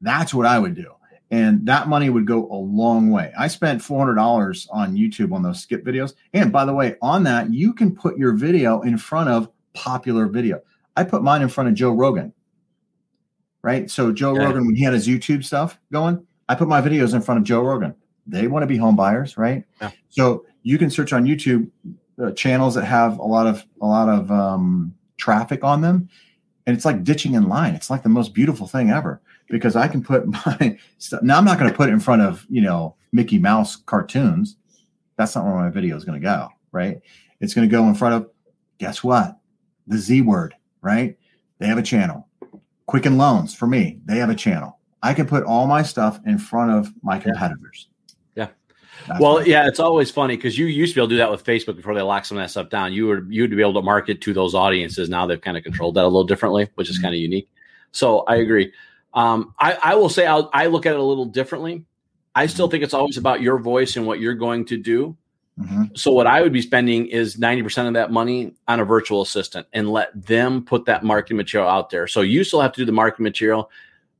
[0.00, 0.94] that's what i would do
[1.30, 3.32] and that money would go a long way.
[3.38, 6.14] I spent $400 on youtube on those skip videos.
[6.32, 10.26] And by the way on that you can put your video in front of popular
[10.26, 10.60] video.
[10.96, 12.32] I put mine in front of joe rogan
[13.62, 13.90] right?
[13.90, 14.44] So joe Yeah.
[14.44, 17.44] rogan when he had his youtube stuff going i put my videos in front of
[17.44, 17.94] joe rogan.
[18.26, 19.64] They want to be home buyers right?
[19.80, 19.90] Yeah.
[20.08, 21.70] so you can search on youtube
[22.22, 26.08] uh, channels that have a lot of a lot of um, traffic on them
[26.66, 27.74] and it's like ditching in line.
[27.74, 31.44] It's like the most beautiful thing ever because i can put my stuff now i'm
[31.44, 34.56] not going to put it in front of you know mickey mouse cartoons
[35.16, 37.00] that's not where my video is going to go right
[37.40, 38.30] it's going to go in front of
[38.78, 39.38] guess what
[39.86, 41.16] the z word right
[41.58, 42.28] they have a channel
[42.86, 46.38] quicken loans for me they have a channel i can put all my stuff in
[46.38, 47.88] front of my competitors
[48.34, 48.48] Yeah.
[49.06, 51.30] That's Well, yeah, it's always funny because you used to be able to do that
[51.30, 52.92] with Facebook before they locked some of that stuff down.
[52.92, 55.08] You would you'd be able to market to those audiences.
[55.08, 57.02] Now they've kind of controlled that a little differently, which is Mhm.
[57.02, 57.48] kind of unique.
[57.92, 58.72] So I agree.
[59.14, 61.84] Um, I, I will say I'll, I look at it a little differently.
[62.34, 65.16] I still think it's always about your voice and what you're going to do.
[65.58, 65.96] Mhm.
[65.98, 69.66] So what I would be spending is 90% of that money on a virtual assistant
[69.72, 72.06] and let them put that marketing material out there.
[72.06, 73.70] So you still have to do the marketing material.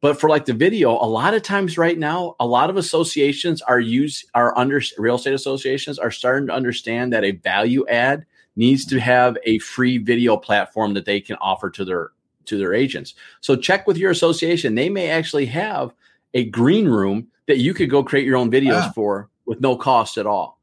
[0.01, 3.63] But for like the video, a lot of times right now, a lot of associations
[3.63, 8.25] are use are under real estate associations are starting to understand that a value add
[8.55, 12.11] needs to have a free video platform that they can offer to their
[12.49, 13.15] to their agents.
[13.41, 14.75] So check with your association.
[14.75, 15.95] They may actually have
[16.35, 18.93] a green room that you could go create your own videos Yeah.
[18.93, 20.59] for with no cost at all.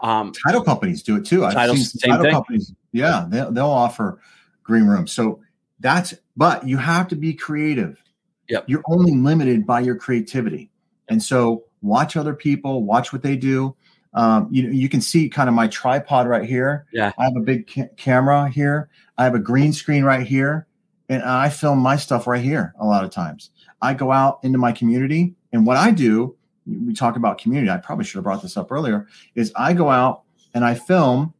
[0.00, 1.44] Um, title companies do it too.
[1.44, 2.32] I've Title- seen same title thing.
[2.32, 2.74] companies.
[2.92, 4.20] Yeah, they'll, they'll offer
[4.62, 5.12] green rooms.
[5.12, 5.40] So
[5.80, 8.02] that's, but you have to be creative.
[8.48, 8.64] Yep.
[8.68, 10.70] You're only limited by your creativity.
[11.08, 13.74] And so watch other people, watch what they do.
[14.14, 16.86] Um, you you can see kind of my tripod right here.
[16.92, 17.12] Yeah.
[17.18, 18.88] I have a big ca- camera here.
[19.18, 20.66] I have a green screen right here,
[21.08, 22.74] and I film my stuff right here.
[22.80, 23.50] A lot of times,
[23.82, 27.70] I go out into my community, and what I do, we talk about community.
[27.70, 29.06] I probably should have brought this up earlier.
[29.34, 30.22] Is I go out
[30.54, 31.32] and I film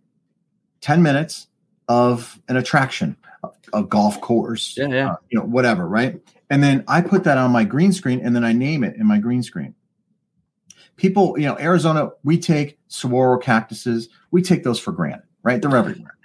[0.80, 1.48] ten minutes
[1.88, 5.12] of an attraction, a, a golf course, yeah, yeah.
[5.12, 6.20] uh, you know, whatever, right?
[6.50, 9.06] And then I put that on my green screen and then I name it in
[9.06, 9.74] my green screen.
[10.96, 15.62] People, you know, Arizona, we take saguaro cactuses, we take those for granted, right?
[15.62, 16.17] They're everywhere.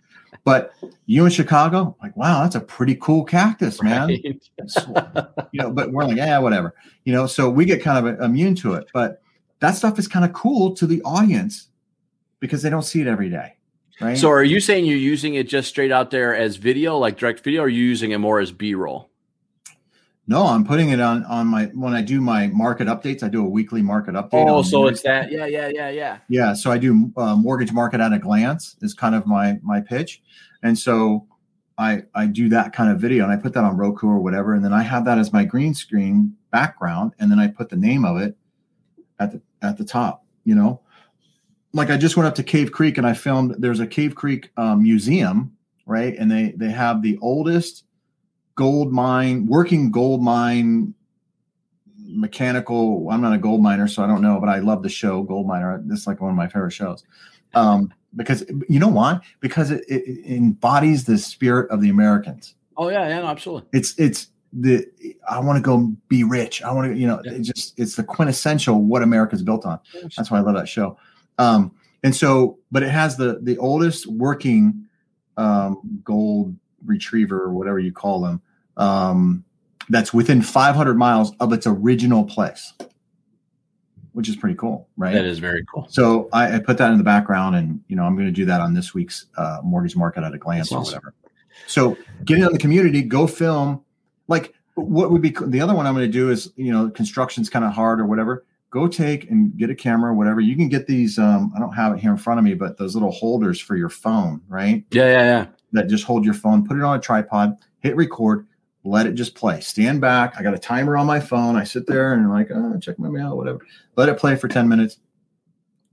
[0.46, 0.74] But
[1.06, 4.08] you in Chicago, like, wow, that's a pretty cool cactus, man.
[4.10, 4.42] Right.
[5.52, 6.74] You know, but we're like, yeah, whatever.
[7.04, 8.88] You know, so we get kind of immune to it.
[8.92, 9.22] But
[9.60, 11.68] that stuff is kind of cool to the audience
[12.40, 13.54] because they don't see it every day,
[14.02, 14.18] right?
[14.18, 17.42] So are you saying you're using it just straight out there as video, like direct
[17.42, 19.12] video, or are you using it more as B roll?
[20.26, 23.24] No, I'm putting it on on my when I do my market updates.
[23.24, 24.48] I do a weekly market update.
[24.48, 25.32] Oh, so it's that.
[25.32, 26.20] Yeah, yeah, yeah, yeah.
[26.30, 29.82] Yeah, so I do uh, mortgage market at a glance is kind of my my
[29.82, 30.22] pitch,
[30.62, 31.28] and so
[31.78, 34.54] I I do that kind of video and I put that on Roku or whatever,
[34.54, 37.76] and then I have that as my green screen background, and then I put the
[37.76, 38.38] name of it
[39.20, 40.26] at the at the top.
[40.46, 40.82] You know,
[41.74, 43.56] like I just went up to Cave Creek and I filmed.
[43.58, 45.52] There's a Cave Creek um, museum,
[45.86, 46.16] right?
[46.18, 47.84] And they they have the oldest
[48.56, 50.94] gold mine, working gold mine
[52.16, 53.10] mechanical.
[53.10, 55.48] I'm not a gold miner, so I don't know, but I love the show Gold
[55.48, 55.82] Miner.
[55.86, 57.04] This is like one of my favorite shows.
[57.54, 59.20] Um, because you know why?
[59.40, 62.56] Because it, it, embodies the spirit of the Americans.
[62.78, 63.68] Oh yeah, yeah, no, absolutely.
[63.74, 64.86] It's it's the
[65.28, 66.62] I want to go be rich.
[66.62, 67.34] I want to, you know, yeah.
[67.34, 69.80] it just it's the quintessential what America's built on.
[70.16, 70.98] That's why I love that show.
[71.38, 71.72] Um,
[72.04, 74.86] and so, but it has the the oldest working
[75.38, 78.42] um, gold retriever or whatever you call them.
[78.78, 79.44] Um,
[79.90, 82.74] that's within 500 miles of its original place,
[84.14, 85.14] which is pretty cool, right?
[85.14, 85.88] That is very cool.
[85.90, 88.46] So I, I put that in the background, and you know I'm going to do
[88.46, 90.96] that on this week's uh, mortgage market at a glance that's or awesome.
[90.96, 91.14] whatever.
[91.68, 93.84] So get in the community, go film.
[94.28, 97.50] Like what would be the other one I'm going to do is you know construction's
[97.50, 98.46] kind of hard or whatever.
[98.70, 100.40] Go take and get a camera, whatever.
[100.40, 101.20] You can get these.
[101.20, 103.76] Um, I don't have it here in front of me, but those little holders for
[103.76, 104.84] your phone, right?
[104.90, 105.46] Yeah, yeah, yeah.
[105.74, 106.66] That just hold your phone.
[106.66, 107.58] Put it on a tripod.
[107.82, 108.48] Hit record
[108.84, 109.62] let it just play.
[109.62, 110.36] Stand back.
[110.38, 111.56] I got a timer on my phone.
[111.56, 113.60] I sit there and like, oh, check my mail, whatever.
[113.96, 115.00] Let it play for 10 minutes.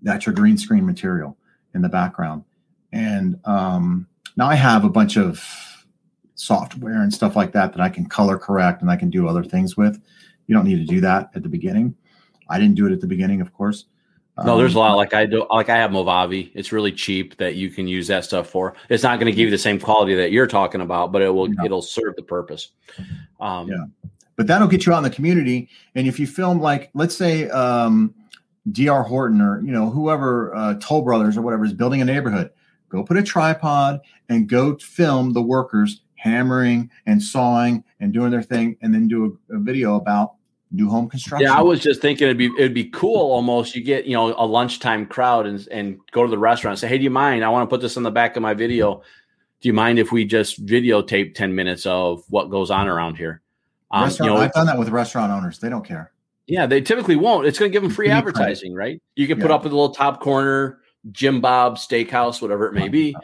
[0.02, 1.36] That's your green screen material
[1.74, 2.44] in the background.
[2.92, 5.44] And um, now I have a bunch of
[6.34, 9.44] software and stuff like that that I can color correct and I can do other
[9.44, 10.00] things with.
[10.46, 11.94] You don't need to do that at the beginning.
[12.48, 13.84] I didn't do it at the beginning, of course.
[14.44, 15.46] No, there's a lot like I do.
[15.50, 16.50] Like I have Movavi.
[16.54, 18.74] It's really cheap that you can use that stuff for.
[18.88, 21.30] It's not going to give you the same quality that you're talking about, but it
[21.30, 21.48] will.
[21.48, 21.64] No.
[21.64, 22.70] It'll serve the purpose.
[23.40, 23.84] Um, yeah,
[24.36, 25.68] but that'll get you out in the community.
[25.94, 28.14] And if you film like, let's say, um,
[28.72, 29.02] D.R.
[29.02, 32.50] Horton or you know whoever uh, Toll Brothers or whatever is building a neighborhood,
[32.88, 38.42] go put a tripod and go film the workers hammering and sawing and doing their
[38.42, 40.34] thing, and then do a, a video about
[40.72, 41.46] new home construction.
[41.46, 43.74] Yeah, I was just thinking it'd be it'd be cool almost.
[43.74, 46.88] You get you know a lunchtime crowd and and go to the restaurant and say,
[46.88, 47.44] hey, do you mind?
[47.44, 49.02] I want to put this on the back of my video.
[49.60, 53.42] Do you mind if we just videotape ten minutes of what goes on around here?
[53.90, 55.58] Um, you know, I've done that with restaurant owners.
[55.58, 56.12] They don't care.
[56.46, 57.46] Yeah, they typically won't.
[57.46, 59.00] It's going to give them free advertising, right?
[59.14, 59.44] You can yeah.
[59.44, 60.80] put up with a little top corner,
[61.12, 63.14] Jim Bob Steakhouse, whatever it may be.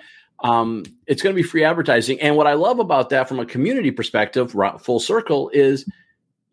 [0.44, 2.20] Um, it's going to be free advertising.
[2.20, 5.90] And what I love about that from a community perspective, full circle, is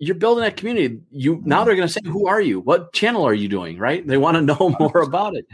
[0.05, 0.99] you're building that community.
[1.11, 1.65] You now mm-hmm.
[1.65, 2.59] they're going to say, "Who are you?
[2.59, 4.05] What channel are you doing?" Right?
[4.05, 5.47] They want to know more about it,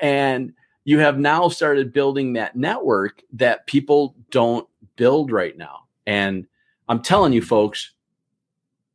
[0.00, 0.52] and
[0.84, 5.84] you have now started building that network that people don't build right now.
[6.06, 6.46] And
[6.88, 7.92] I'm telling you, folks,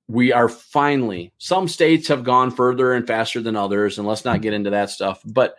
[0.07, 1.33] we are finally.
[1.37, 4.89] Some states have gone further and faster than others, and let's not get into that
[4.89, 5.21] stuff.
[5.25, 5.55] But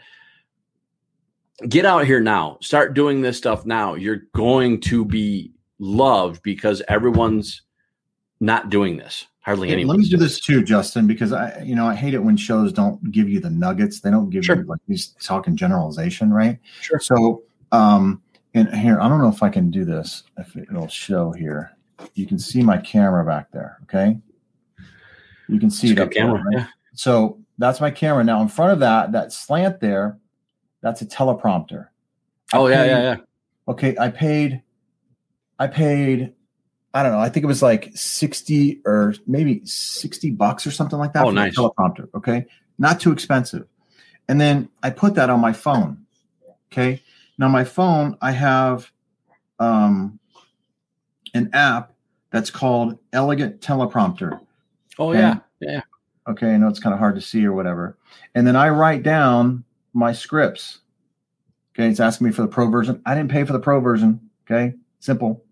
[1.69, 2.59] get out here now.
[2.61, 3.95] Start doing this stuff now.
[3.95, 7.63] You're going to be loved because everyone's
[8.41, 9.27] not doing this.
[9.45, 9.97] Hardly hey, anyone.
[9.97, 12.73] Let me do this too, Justin, because I, you know, I hate it when shows
[12.73, 14.01] don't give you the nuggets.
[14.01, 14.57] They don't give sure.
[14.57, 16.59] you like these talking generalization, right?
[16.81, 16.99] Sure.
[16.99, 18.23] So, um,
[18.55, 20.23] and here, I don't know if I can do this.
[20.39, 21.77] If it'll show here,
[22.15, 23.79] you can see my camera back there.
[23.83, 24.17] Okay.
[25.49, 26.43] You can see that camera.
[26.51, 26.67] There, right?
[26.67, 26.67] yeah.
[26.95, 28.25] So that's my camera.
[28.25, 30.19] Now in front of that, that slant there,
[30.81, 31.89] that's a teleprompter.
[32.55, 33.17] Oh yeah, yeah, yeah.
[33.69, 34.63] Okay, I paid.
[35.59, 36.33] I paid
[36.95, 37.19] I don't know.
[37.19, 41.25] I think it was like 60 or maybe 60 bucks or something like that.
[41.25, 41.59] Oh, nice.
[41.59, 42.09] teleprompter.
[42.15, 42.47] Okay.
[42.79, 43.67] Not too expensive.
[44.29, 46.07] And then I put that on my phone.
[46.73, 47.03] Okay.
[47.37, 48.93] Now, my phone, I have
[49.59, 50.21] um,
[51.35, 51.93] an app
[52.31, 54.39] that's called Elegant Teleprompter.
[54.97, 55.39] Oh, and, yeah.
[55.61, 55.81] Yeah.
[56.29, 56.55] Okay.
[56.55, 57.99] I know it's kind of hard to see or whatever.
[58.37, 60.79] And then I write down my scripts.
[61.75, 61.89] Okay.
[61.89, 63.03] It's asking me for the pro version.
[63.05, 64.31] I didn't pay for the pro version.
[64.49, 64.75] Okay.
[65.01, 65.44] Simple.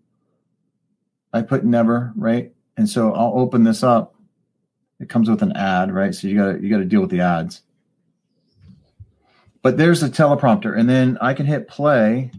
[1.33, 2.53] I put never, right?
[2.77, 4.15] And so I'll open this up.
[4.99, 6.13] It comes with an ad, right?
[6.13, 7.61] So you got to you got to deal with the ads.
[9.61, 12.31] But there's a teleprompter, and then I can hit play.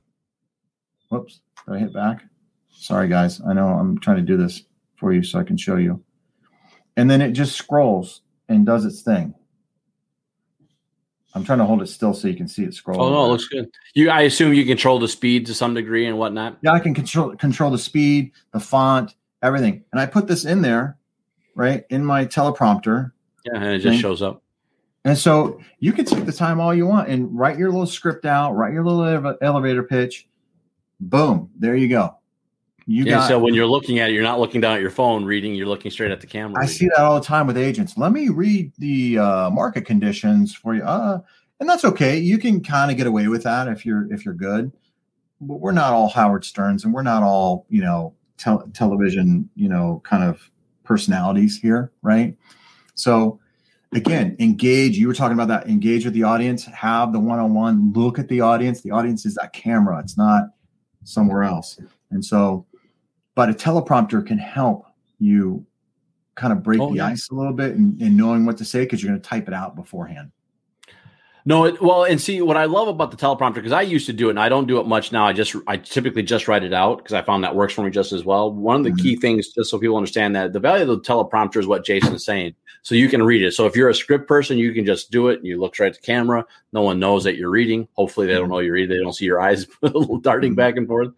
[1.09, 2.25] Whoops, did I hit back?
[2.71, 3.41] Sorry, guys.
[3.47, 4.63] I know I'm trying to do this
[4.97, 6.03] for you so I can show you.
[6.97, 9.35] And then it just scrolls and does its thing.
[11.35, 13.03] I'm trying to hold it still so you can see it scroll.
[13.03, 13.69] Oh no, it looks good.
[13.95, 16.59] You, I assume you control the speed to some degree and whatnot.
[16.63, 19.85] Yeah, I can control control the speed, the font, everything.
[19.91, 20.97] And I put this in there,
[21.57, 23.13] right, in my teleprompter.
[23.45, 24.01] Yeah, and it just thing.
[24.01, 24.43] shows up.
[25.05, 28.25] And so you can take the time all you want and write your little script
[28.25, 30.29] out, write your little elevator pitch.
[31.01, 32.17] Boom, there you go.
[32.87, 34.91] You yeah, got, so when you're looking at it, you're not looking down at your
[34.91, 36.63] phone reading, you're looking straight at the camera.
[36.63, 37.97] I see that all the time with agents.
[37.97, 40.83] Let me read the uh, market conditions for you.
[40.83, 41.21] Uh,
[41.61, 42.19] and that's okay.
[42.19, 44.71] You can kind of get away with that if you're if you're good.
[45.41, 49.69] But we're not all Howard Sterns and we're not all, you know, tel- television, you
[49.69, 50.51] know, kind of
[50.85, 52.37] personalities here, right?
[52.95, 53.41] So
[53.93, 54.99] again, engage.
[54.99, 55.69] You were talking about that.
[55.69, 56.65] Engage with the audience.
[56.67, 57.93] Have the one-on-one.
[57.93, 58.83] Look at the audience.
[58.83, 60.01] The audience is that camera.
[60.01, 60.45] It's not
[61.05, 61.79] somewhere else.
[62.11, 62.67] And so
[63.35, 64.87] but a teleprompter can help
[65.19, 65.65] you
[66.35, 67.07] kind of break oh, the yeah.
[67.07, 69.49] ice a little bit and, and knowing what to say because you're going to type
[69.49, 70.31] it out beforehand.
[71.47, 74.15] No, it, well, and see what I love about the teleprompter because I used to
[74.15, 75.27] do it and I don't do it much now.
[75.27, 77.91] I just I typically just write it out because I found that works for me
[77.91, 78.51] just as well.
[78.51, 79.03] One of the mm-hmm.
[79.03, 82.15] key things, just so people understand that the value of the teleprompter is what Jason
[82.15, 83.53] is saying, so you can read it.
[83.53, 85.39] So if you're a script person, you can just do it.
[85.39, 86.47] And you look straight at the camera.
[86.73, 87.89] No one knows that you're reading.
[87.93, 88.53] Hopefully, they don't mm-hmm.
[88.53, 88.97] know you're reading.
[88.97, 89.67] They don't see your eyes
[90.23, 90.55] darting mm-hmm.
[90.55, 91.13] back and forth.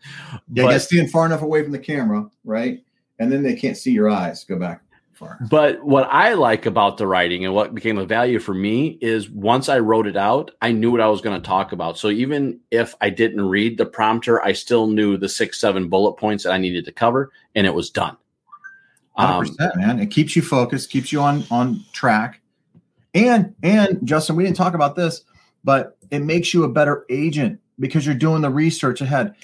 [0.52, 2.82] Yeah, but, you stand far enough away from the camera, right?
[3.20, 4.42] And then they can't see your eyes.
[4.42, 4.82] Go back
[5.16, 5.38] far.
[5.50, 9.28] But what I like about the writing and what became a value for me is
[9.30, 11.98] once I wrote it out, I knew what I was going to talk about.
[11.98, 16.14] So even if I didn't read the prompter, I still knew the six, seven bullet
[16.14, 18.16] points that I needed to cover, and it was done.
[19.16, 19.98] Um, man.
[19.98, 22.40] It keeps you focused, keeps you on on track.
[23.14, 25.22] And and Justin, we didn't talk about this,
[25.64, 29.34] but it makes you a better agent because you're doing the research ahead.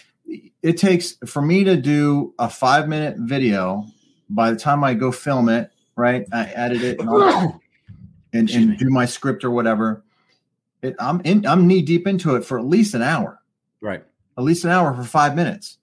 [0.63, 3.87] It takes for me to do a five minute video
[4.35, 7.11] by the time I go film it, right, I edit it and,
[8.33, 10.03] and, and do my script or whatever.
[10.83, 13.41] It, I'm in, I'm knee deep into it for at least an hour.
[13.81, 14.05] Right.
[14.37, 15.79] At least an hour for five minutes.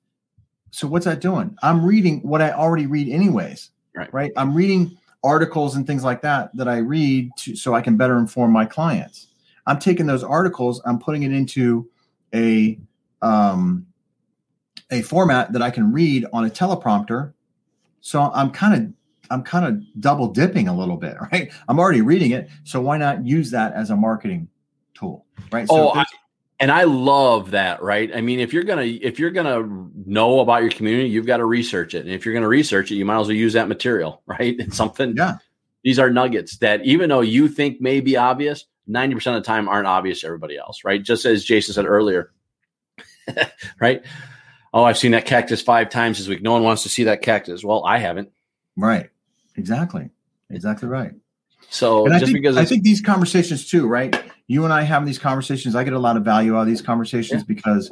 [0.71, 1.57] So what's that doing?
[1.61, 3.71] I'm reading what I already read anyways.
[3.95, 4.13] Right.
[4.13, 4.31] Right.
[4.35, 8.17] I'm reading articles and things like that that I read to, so I can better
[8.17, 9.27] inform my clients.
[9.65, 11.89] I'm taking those articles, I'm putting it into
[12.33, 12.79] a
[13.21, 13.85] um,
[14.91, 17.33] a format that I can read on a teleprompter
[18.01, 18.93] so I'm kind of
[19.31, 21.51] I'm kind of double dipping a little bit, right?
[21.67, 24.47] I'm already reading it, so why not use that as a marketing
[24.93, 25.67] tool, right?
[25.67, 26.05] So oh, I,
[26.59, 28.11] and I love that, right?
[28.13, 31.45] I mean, if you're gonna if you're gonna know about your community, you've got to
[31.45, 34.21] research it, and if you're gonna research it, you might as well use that material,
[34.27, 34.55] right?
[34.59, 35.15] It's something.
[35.15, 35.37] Yeah.
[35.81, 39.69] These are nuggets that even though you think may be obvious, 90% of the time
[39.69, 41.01] aren't obvious to everybody else, right?
[41.01, 42.33] Just as Jason said earlier,
[43.79, 44.03] right?
[44.73, 46.41] Oh, I've seen that cactus five times this week.
[46.41, 47.63] No one wants to see that cactus.
[47.63, 48.29] Well, I haven't.
[48.75, 49.09] Right.
[49.55, 50.09] Exactly.
[50.49, 51.13] Exactly right.
[51.69, 54.23] So and I think, because I think these conversations too, right?
[54.47, 56.81] You and I having these conversations, I get a lot of value out of these
[56.81, 57.45] conversations yeah.
[57.47, 57.91] because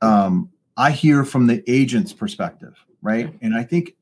[0.00, 3.32] um, I hear from the agent's perspective, right?
[3.42, 3.96] And I think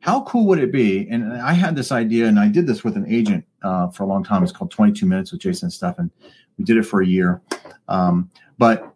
[0.00, 1.06] how cool would it be?
[1.10, 4.06] And I had this idea, and I did this with an agent uh, for a
[4.06, 4.42] long time.
[4.42, 6.10] It's called 22 Minutes with Jason and Stefan.
[6.58, 7.40] We did it for a year.
[7.88, 8.91] Um, but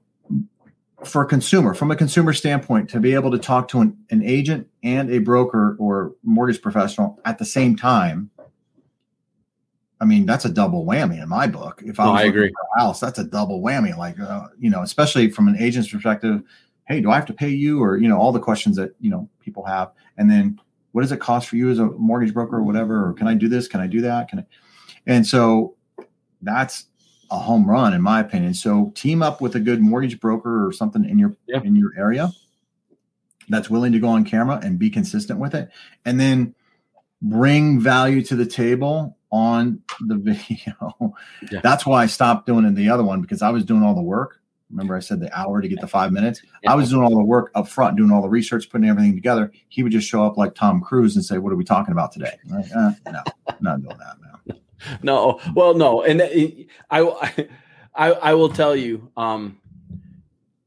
[1.06, 4.22] for a consumer, from a consumer standpoint, to be able to talk to an, an
[4.22, 8.30] agent and a broker or mortgage professional at the same time,
[10.00, 11.82] I mean, that's a double whammy in my book.
[11.84, 12.48] If I was I agree.
[12.48, 13.96] for a house, that's a double whammy.
[13.96, 16.42] Like, uh, you know, especially from an agent's perspective,
[16.86, 17.82] hey, do I have to pay you?
[17.82, 19.92] Or, you know, all the questions that, you know, people have.
[20.18, 20.60] And then
[20.92, 23.08] what does it cost for you as a mortgage broker or whatever?
[23.08, 23.68] Or can I do this?
[23.68, 24.28] Can I do that?
[24.28, 24.44] Can I?
[25.06, 25.76] And so
[26.42, 26.86] that's
[27.30, 28.54] a home run in my opinion.
[28.54, 31.60] So team up with a good mortgage broker or something in your yeah.
[31.62, 32.30] in your area
[33.48, 35.70] that's willing to go on camera and be consistent with it,
[36.04, 36.54] and then
[37.22, 41.14] bring value to the table on the video.
[41.50, 41.60] Yeah.
[41.62, 44.02] That's why I stopped doing it the other one because I was doing all the
[44.02, 44.40] work.
[44.68, 46.42] Remember, I said the hour to get the five minutes.
[46.64, 46.72] Yeah.
[46.72, 49.52] I was doing all the work up front, doing all the research, putting everything together.
[49.68, 52.10] He would just show up like Tom Cruise and say, "What are we talking about
[52.10, 53.22] today?" Like, uh, no,
[53.60, 54.25] not doing that, man
[55.02, 56.22] no, well, no, and
[56.90, 57.46] I,
[57.94, 59.58] I, I will tell you, um,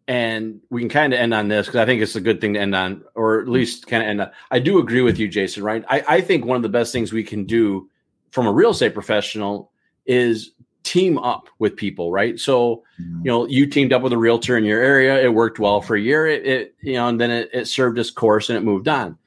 [0.08, 2.56] and we can kind of end on this because I think it's a good thing
[2.56, 4.32] to end on, or at least kind of end on.
[4.50, 5.64] I do agree with you, Jason.
[5.64, 5.86] Right?
[5.88, 7.88] I, I think one of the best things we can do
[8.32, 9.72] from a real estate professional
[10.08, 12.40] is team up with people, right?
[12.40, 13.22] So, mm-hmm.
[13.24, 15.22] you know, you teamed up with a realtor in your area.
[15.22, 16.26] It worked well for a year.
[16.26, 19.18] It, it you know, and then it, it served its course and it moved on.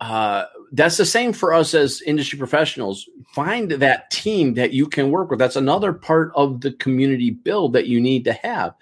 [0.00, 3.08] Uh, that's the same for us as industry professionals.
[3.34, 5.38] Find that team that you can work with.
[5.38, 8.74] That's another part of the community build that you need to have.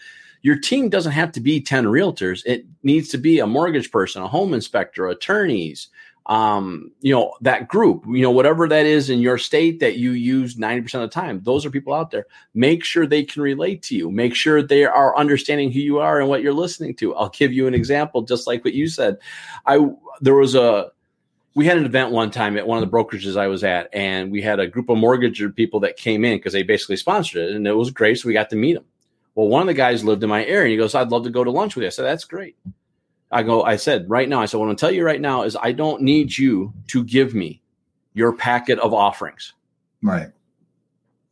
[0.42, 2.42] Your team doesn't have to be 10 realtors.
[2.44, 5.88] It needs to be a mortgage person, a home inspector, attorneys,
[6.26, 10.12] um, you know, that group, you know, whatever that is in your state that you
[10.12, 11.40] use 90% of the time.
[11.42, 12.26] Those are people out there.
[12.54, 14.10] Make sure they can relate to you.
[14.10, 17.14] Make sure they are understanding who you are and what you're listening to.
[17.14, 19.18] I'll give you an example, just like what you said.
[19.66, 19.86] I
[20.20, 20.92] there was a
[21.54, 24.32] we had an event one time at one of the brokerages I was at, and
[24.32, 27.54] we had a group of mortgage people that came in because they basically sponsored it,
[27.54, 28.18] and it was great.
[28.18, 28.84] So we got to meet them.
[29.34, 31.30] Well, one of the guys lived in my area, and he goes, "I'd love to
[31.30, 32.56] go to lunch with you." I said, "That's great."
[33.34, 35.56] I go, I said, right now, I said, what I'm tell you right now is
[35.60, 37.60] I don't need you to give me
[38.12, 39.54] your packet of offerings.
[40.02, 40.28] Right.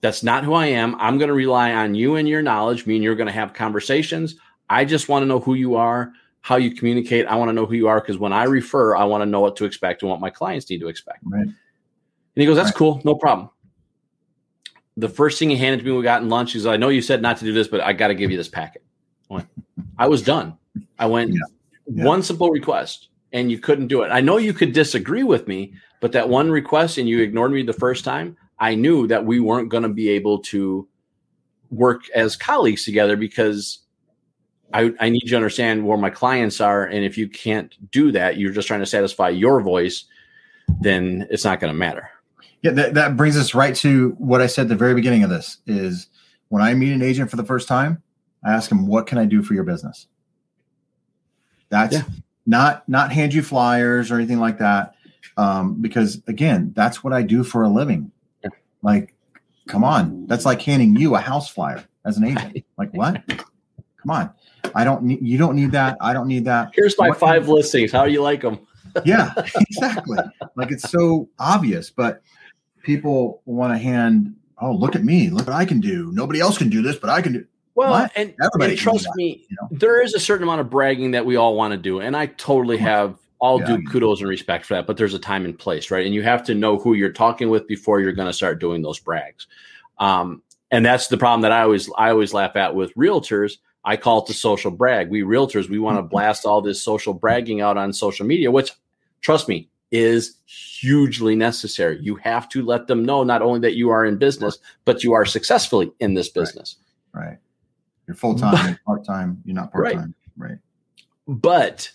[0.00, 0.96] That's not who I am.
[0.96, 2.86] I'm going to rely on you and your knowledge.
[2.86, 4.34] Me and you're going to have conversations.
[4.68, 6.12] I just want to know who you are
[6.42, 7.26] how you communicate.
[7.26, 9.40] I want to know who you are because when I refer, I want to know
[9.40, 11.20] what to expect and what my clients need to expect.
[11.24, 11.46] Right.
[11.46, 11.54] And
[12.34, 12.74] he goes, "That's right.
[12.74, 13.48] cool, no problem."
[14.96, 16.52] The first thing he handed to me, when we got in lunch.
[16.52, 18.36] He's, "I know you said not to do this, but I got to give you
[18.36, 18.82] this packet."
[19.30, 19.48] I, went,
[19.98, 20.58] I was done.
[20.98, 21.32] I went.
[21.32, 21.40] Yeah.
[21.86, 22.04] Yeah.
[22.04, 24.08] One simple request, and you couldn't do it.
[24.08, 27.62] I know you could disagree with me, but that one request and you ignored me
[27.62, 30.88] the first time, I knew that we weren't going to be able to
[31.70, 33.81] work as colleagues together because
[34.74, 36.84] I, I need you to understand where my clients are.
[36.84, 40.04] And if you can't do that, you're just trying to satisfy your voice,
[40.80, 42.10] then it's not going to matter.
[42.62, 45.30] Yeah, that, that brings us right to what I said at the very beginning of
[45.30, 46.08] this is
[46.48, 48.02] when I meet an agent for the first time,
[48.44, 50.06] I ask them, what can I do for your business?
[51.70, 52.02] That's Yeah.
[52.46, 54.94] not not hand you flyers or anything like that.
[55.36, 58.12] Um, because again, that's what I do for a living.
[58.44, 58.50] Yeah.
[58.82, 59.14] Like,
[59.66, 60.26] come on.
[60.26, 62.64] That's like handing you a house flyer as an agent.
[62.76, 63.22] Like what?
[63.26, 64.30] Come on.
[64.74, 65.96] I don't need you don't need that.
[66.00, 66.70] I don't need that.
[66.74, 67.92] Here's my What- five listings.
[67.92, 68.58] How do you like them?
[69.06, 70.18] yeah, exactly.
[70.56, 72.20] like it's so obvious, but
[72.82, 76.10] people want to hand, oh, look at me, look what I can do.
[76.12, 77.44] Nobody else can do this, but I can do.
[77.74, 78.12] Well, What?
[78.16, 79.68] and, Everybody and trust that, me, you know?
[79.70, 82.26] there is a certain amount of bragging that we all want to do, and I
[82.26, 83.76] totally have all Yeah.
[83.78, 84.86] due kudos and respect for that.
[84.86, 86.04] But there's a time and place, right?
[86.04, 88.82] And you have to know who you're talking with before you're going to start doing
[88.82, 89.46] those brags.
[89.98, 93.54] Um, and that's the problem that I always I always laugh at with realtors.
[93.84, 95.10] I call it the social brag.
[95.10, 96.10] We realtors we want to Mhm.
[96.10, 98.70] blast all this social bragging out on social media, which
[99.22, 101.98] trust me is hugely necessary.
[102.00, 105.12] You have to let them know not only that you are in business, but you
[105.12, 106.76] are successfully in this business.
[107.12, 107.38] Right.
[108.06, 110.14] You're full time, part time, you're not part time.
[110.36, 110.50] Right.
[110.50, 110.58] right.
[111.28, 111.90] but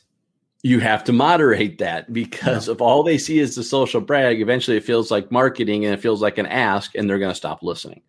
[0.63, 4.77] you have to moderate that because if all they see is the social brag, eventually
[4.77, 7.61] it feels like marketing and it feels like an ask, and they're going to stop
[7.63, 8.01] listening.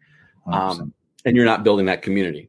[0.47, 0.81] 100%.
[0.81, 2.49] Um, and you're not building that community.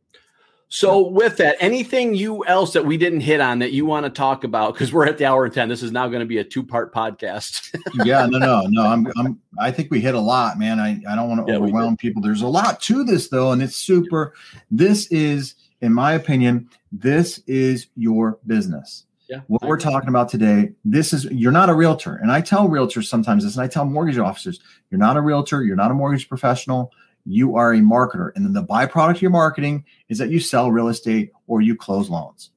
[0.71, 4.09] So, with that, anything you else that we didn't hit on that you want to
[4.11, 4.73] talk about?
[4.73, 5.67] Because we're at the hour and ten.
[5.67, 7.75] This is now going to be a two part podcast.
[8.05, 8.83] yeah, no, no, no.
[8.85, 10.79] I'm, I'm, I think we hit a lot, man.
[10.79, 12.21] I, I don't want to Yeah, overwhelm people.
[12.21, 14.35] There's a lot to this, though, and it's super.
[14.69, 19.05] This is, in my opinion, this is your business.
[19.27, 22.17] yeah, What we're talking about today, this is, you're not a realtor.
[22.17, 24.59] And I tell realtors sometimes this, and I tell mortgage officers,
[24.91, 26.91] you're not a realtor, you're not a mortgage professional,
[27.25, 28.31] you are a marketer.
[28.35, 31.75] And then the byproduct of your marketing is that you sell real estate or you
[31.75, 32.51] close loans.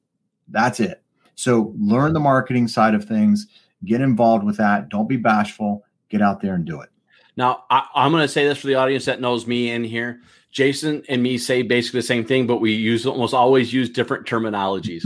[0.47, 1.01] That's it.
[1.35, 3.47] So learn the marketing side of things,
[3.85, 4.89] get involved with that.
[4.89, 5.83] Don't be bashful.
[6.09, 6.89] Get out there and do it.
[7.35, 10.21] Now, I, I'm going to say this for the audience that knows me in here.
[10.53, 14.27] Jason and me say basically the same thing, but we use almost always use different
[14.27, 15.03] terminologies.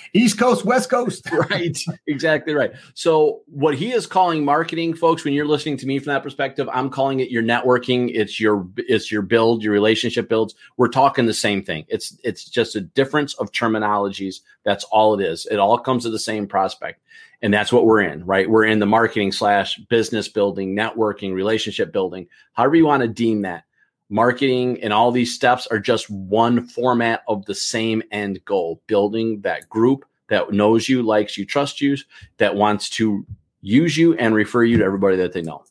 [0.14, 1.30] East Coast, West Coast.
[1.50, 1.78] right.
[2.08, 2.72] Exactly right.
[2.94, 6.68] So what he is calling marketing folks when you're listening to me from that perspective
[6.72, 8.10] i'm calling it your networking.
[8.12, 10.56] It's your it's your build your relationship builds.
[10.76, 11.84] We're talking the same thing.
[11.88, 14.40] It's it's just a difference of terminologies.
[14.64, 15.46] That's all it is.
[15.46, 17.00] It all comes to the same prospect.
[17.42, 18.50] And that's what we're in right?
[18.50, 23.42] We're in the marketing slash business building networking relationship building however you want to deem
[23.42, 23.62] that
[24.10, 29.40] marketing and all these steps are just one format of the same end goal building
[29.40, 31.96] that group that knows you likes you trusts you
[32.38, 33.24] that wants to
[33.62, 35.64] use you and refer you to everybody that they know.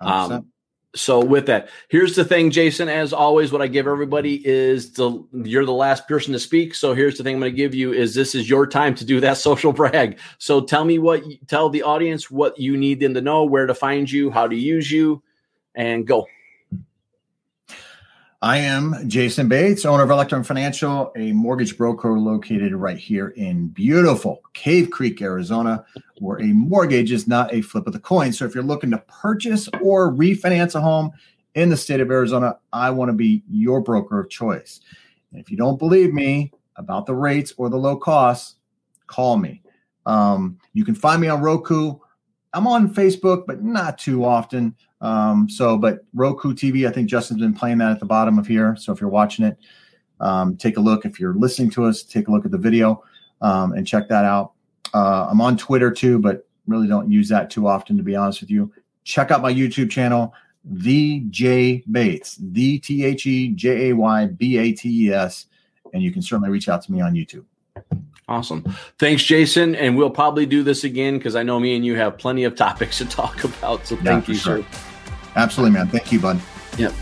[0.00, 0.46] Um,
[0.96, 5.22] so with that here's the thing jason as always what i give everybody is the
[5.32, 6.74] you're the last person to speak.
[6.74, 9.04] So here's the thing i'm going to give you is this is your time to
[9.04, 10.18] do that social brag.
[10.38, 13.74] So tell me what tell the audience what you need them to know where to
[13.74, 15.22] find you how to use you
[15.74, 16.26] and go
[18.46, 23.66] I am Jason Bates, owner of Electron Financial, a mortgage broker located right here in
[23.66, 25.84] beautiful Cave Creek, Arizona,
[26.20, 28.32] where a mortgage is not a flip of the coin.
[28.32, 31.10] So if you're looking to purchase or refinance a home
[31.56, 34.80] in the state of Arizona, I want to be your broker of choice.
[35.32, 38.54] And if you don't believe me about the rates or the low costs,
[39.08, 39.60] call me.
[40.06, 41.96] Um, you can find me on Roku.
[42.52, 44.76] I'm on Facebook, but not too often.
[45.00, 48.46] Um, so, but Roku TV, I think Justin's been playing that at the bottom of
[48.46, 48.76] here.
[48.76, 49.58] So if you're watching it,
[50.20, 51.04] um, take a look.
[51.04, 53.02] If you're listening to us, take a look at the video
[53.42, 54.52] um, and check that out.
[54.94, 58.40] Uh, I'm on Twitter too, but really don't use that too often, to be honest
[58.40, 58.72] with you.
[59.04, 60.32] Check out my YouTube channel,
[60.64, 65.46] The J Bates, the T H E J A Y B A T E S,
[65.92, 67.44] and you can certainly reach out to me on YouTube.
[68.28, 68.64] Awesome.
[68.98, 69.74] Thanks, Jason.
[69.76, 72.56] And we'll probably do this again because I know me and you have plenty of
[72.56, 73.86] topics to talk about.
[73.86, 74.62] So Yeah, thank you, sure.
[74.62, 74.66] sir.
[75.36, 75.88] Absolutely, man.
[75.88, 76.40] Thank you, bud.
[76.76, 76.92] Yep.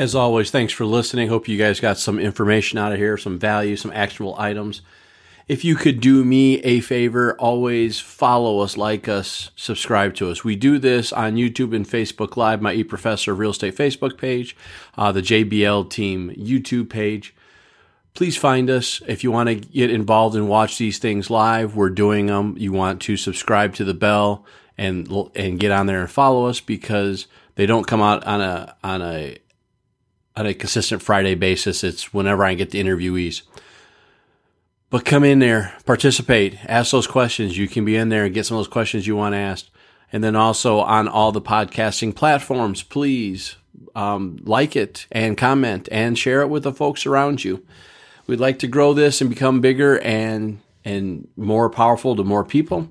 [0.00, 1.28] As always, thanks for listening.
[1.28, 4.80] Hope you guys got some information out of here, some value, some actionable items.
[5.46, 10.42] If you could do me a favor, always follow us, like us, subscribe to us.
[10.42, 14.56] We do this on YouTube and Facebook Live, my eProfessor Real Estate Facebook page,
[14.96, 17.34] uh, the JBL Team YouTube page.
[18.14, 21.76] please find us if you want to get involved and watch these things live.
[21.76, 22.54] We're doing them.
[22.56, 24.46] You want to subscribe to the bell
[24.78, 27.26] and and get on there and follow us because
[27.56, 29.36] they don't come out on a on a
[30.40, 31.84] on a consistent Friday basis.
[31.84, 33.42] It's whenever I get the interviewees.
[34.88, 37.58] But come in there, participate, ask those questions.
[37.58, 39.70] You can be in there and get some of those questions you want asked.
[40.10, 43.56] And then also on all the podcasting platforms, please
[43.94, 47.64] um, like it and comment and share it with the folks around you.
[48.26, 52.88] We'd like to grow this and become bigger and and more powerful to more people.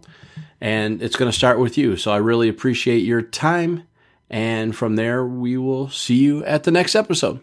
[0.61, 1.97] And it's going to start with you.
[1.97, 3.87] So I really appreciate your time.
[4.29, 7.39] And from there, we will see you at the next episode.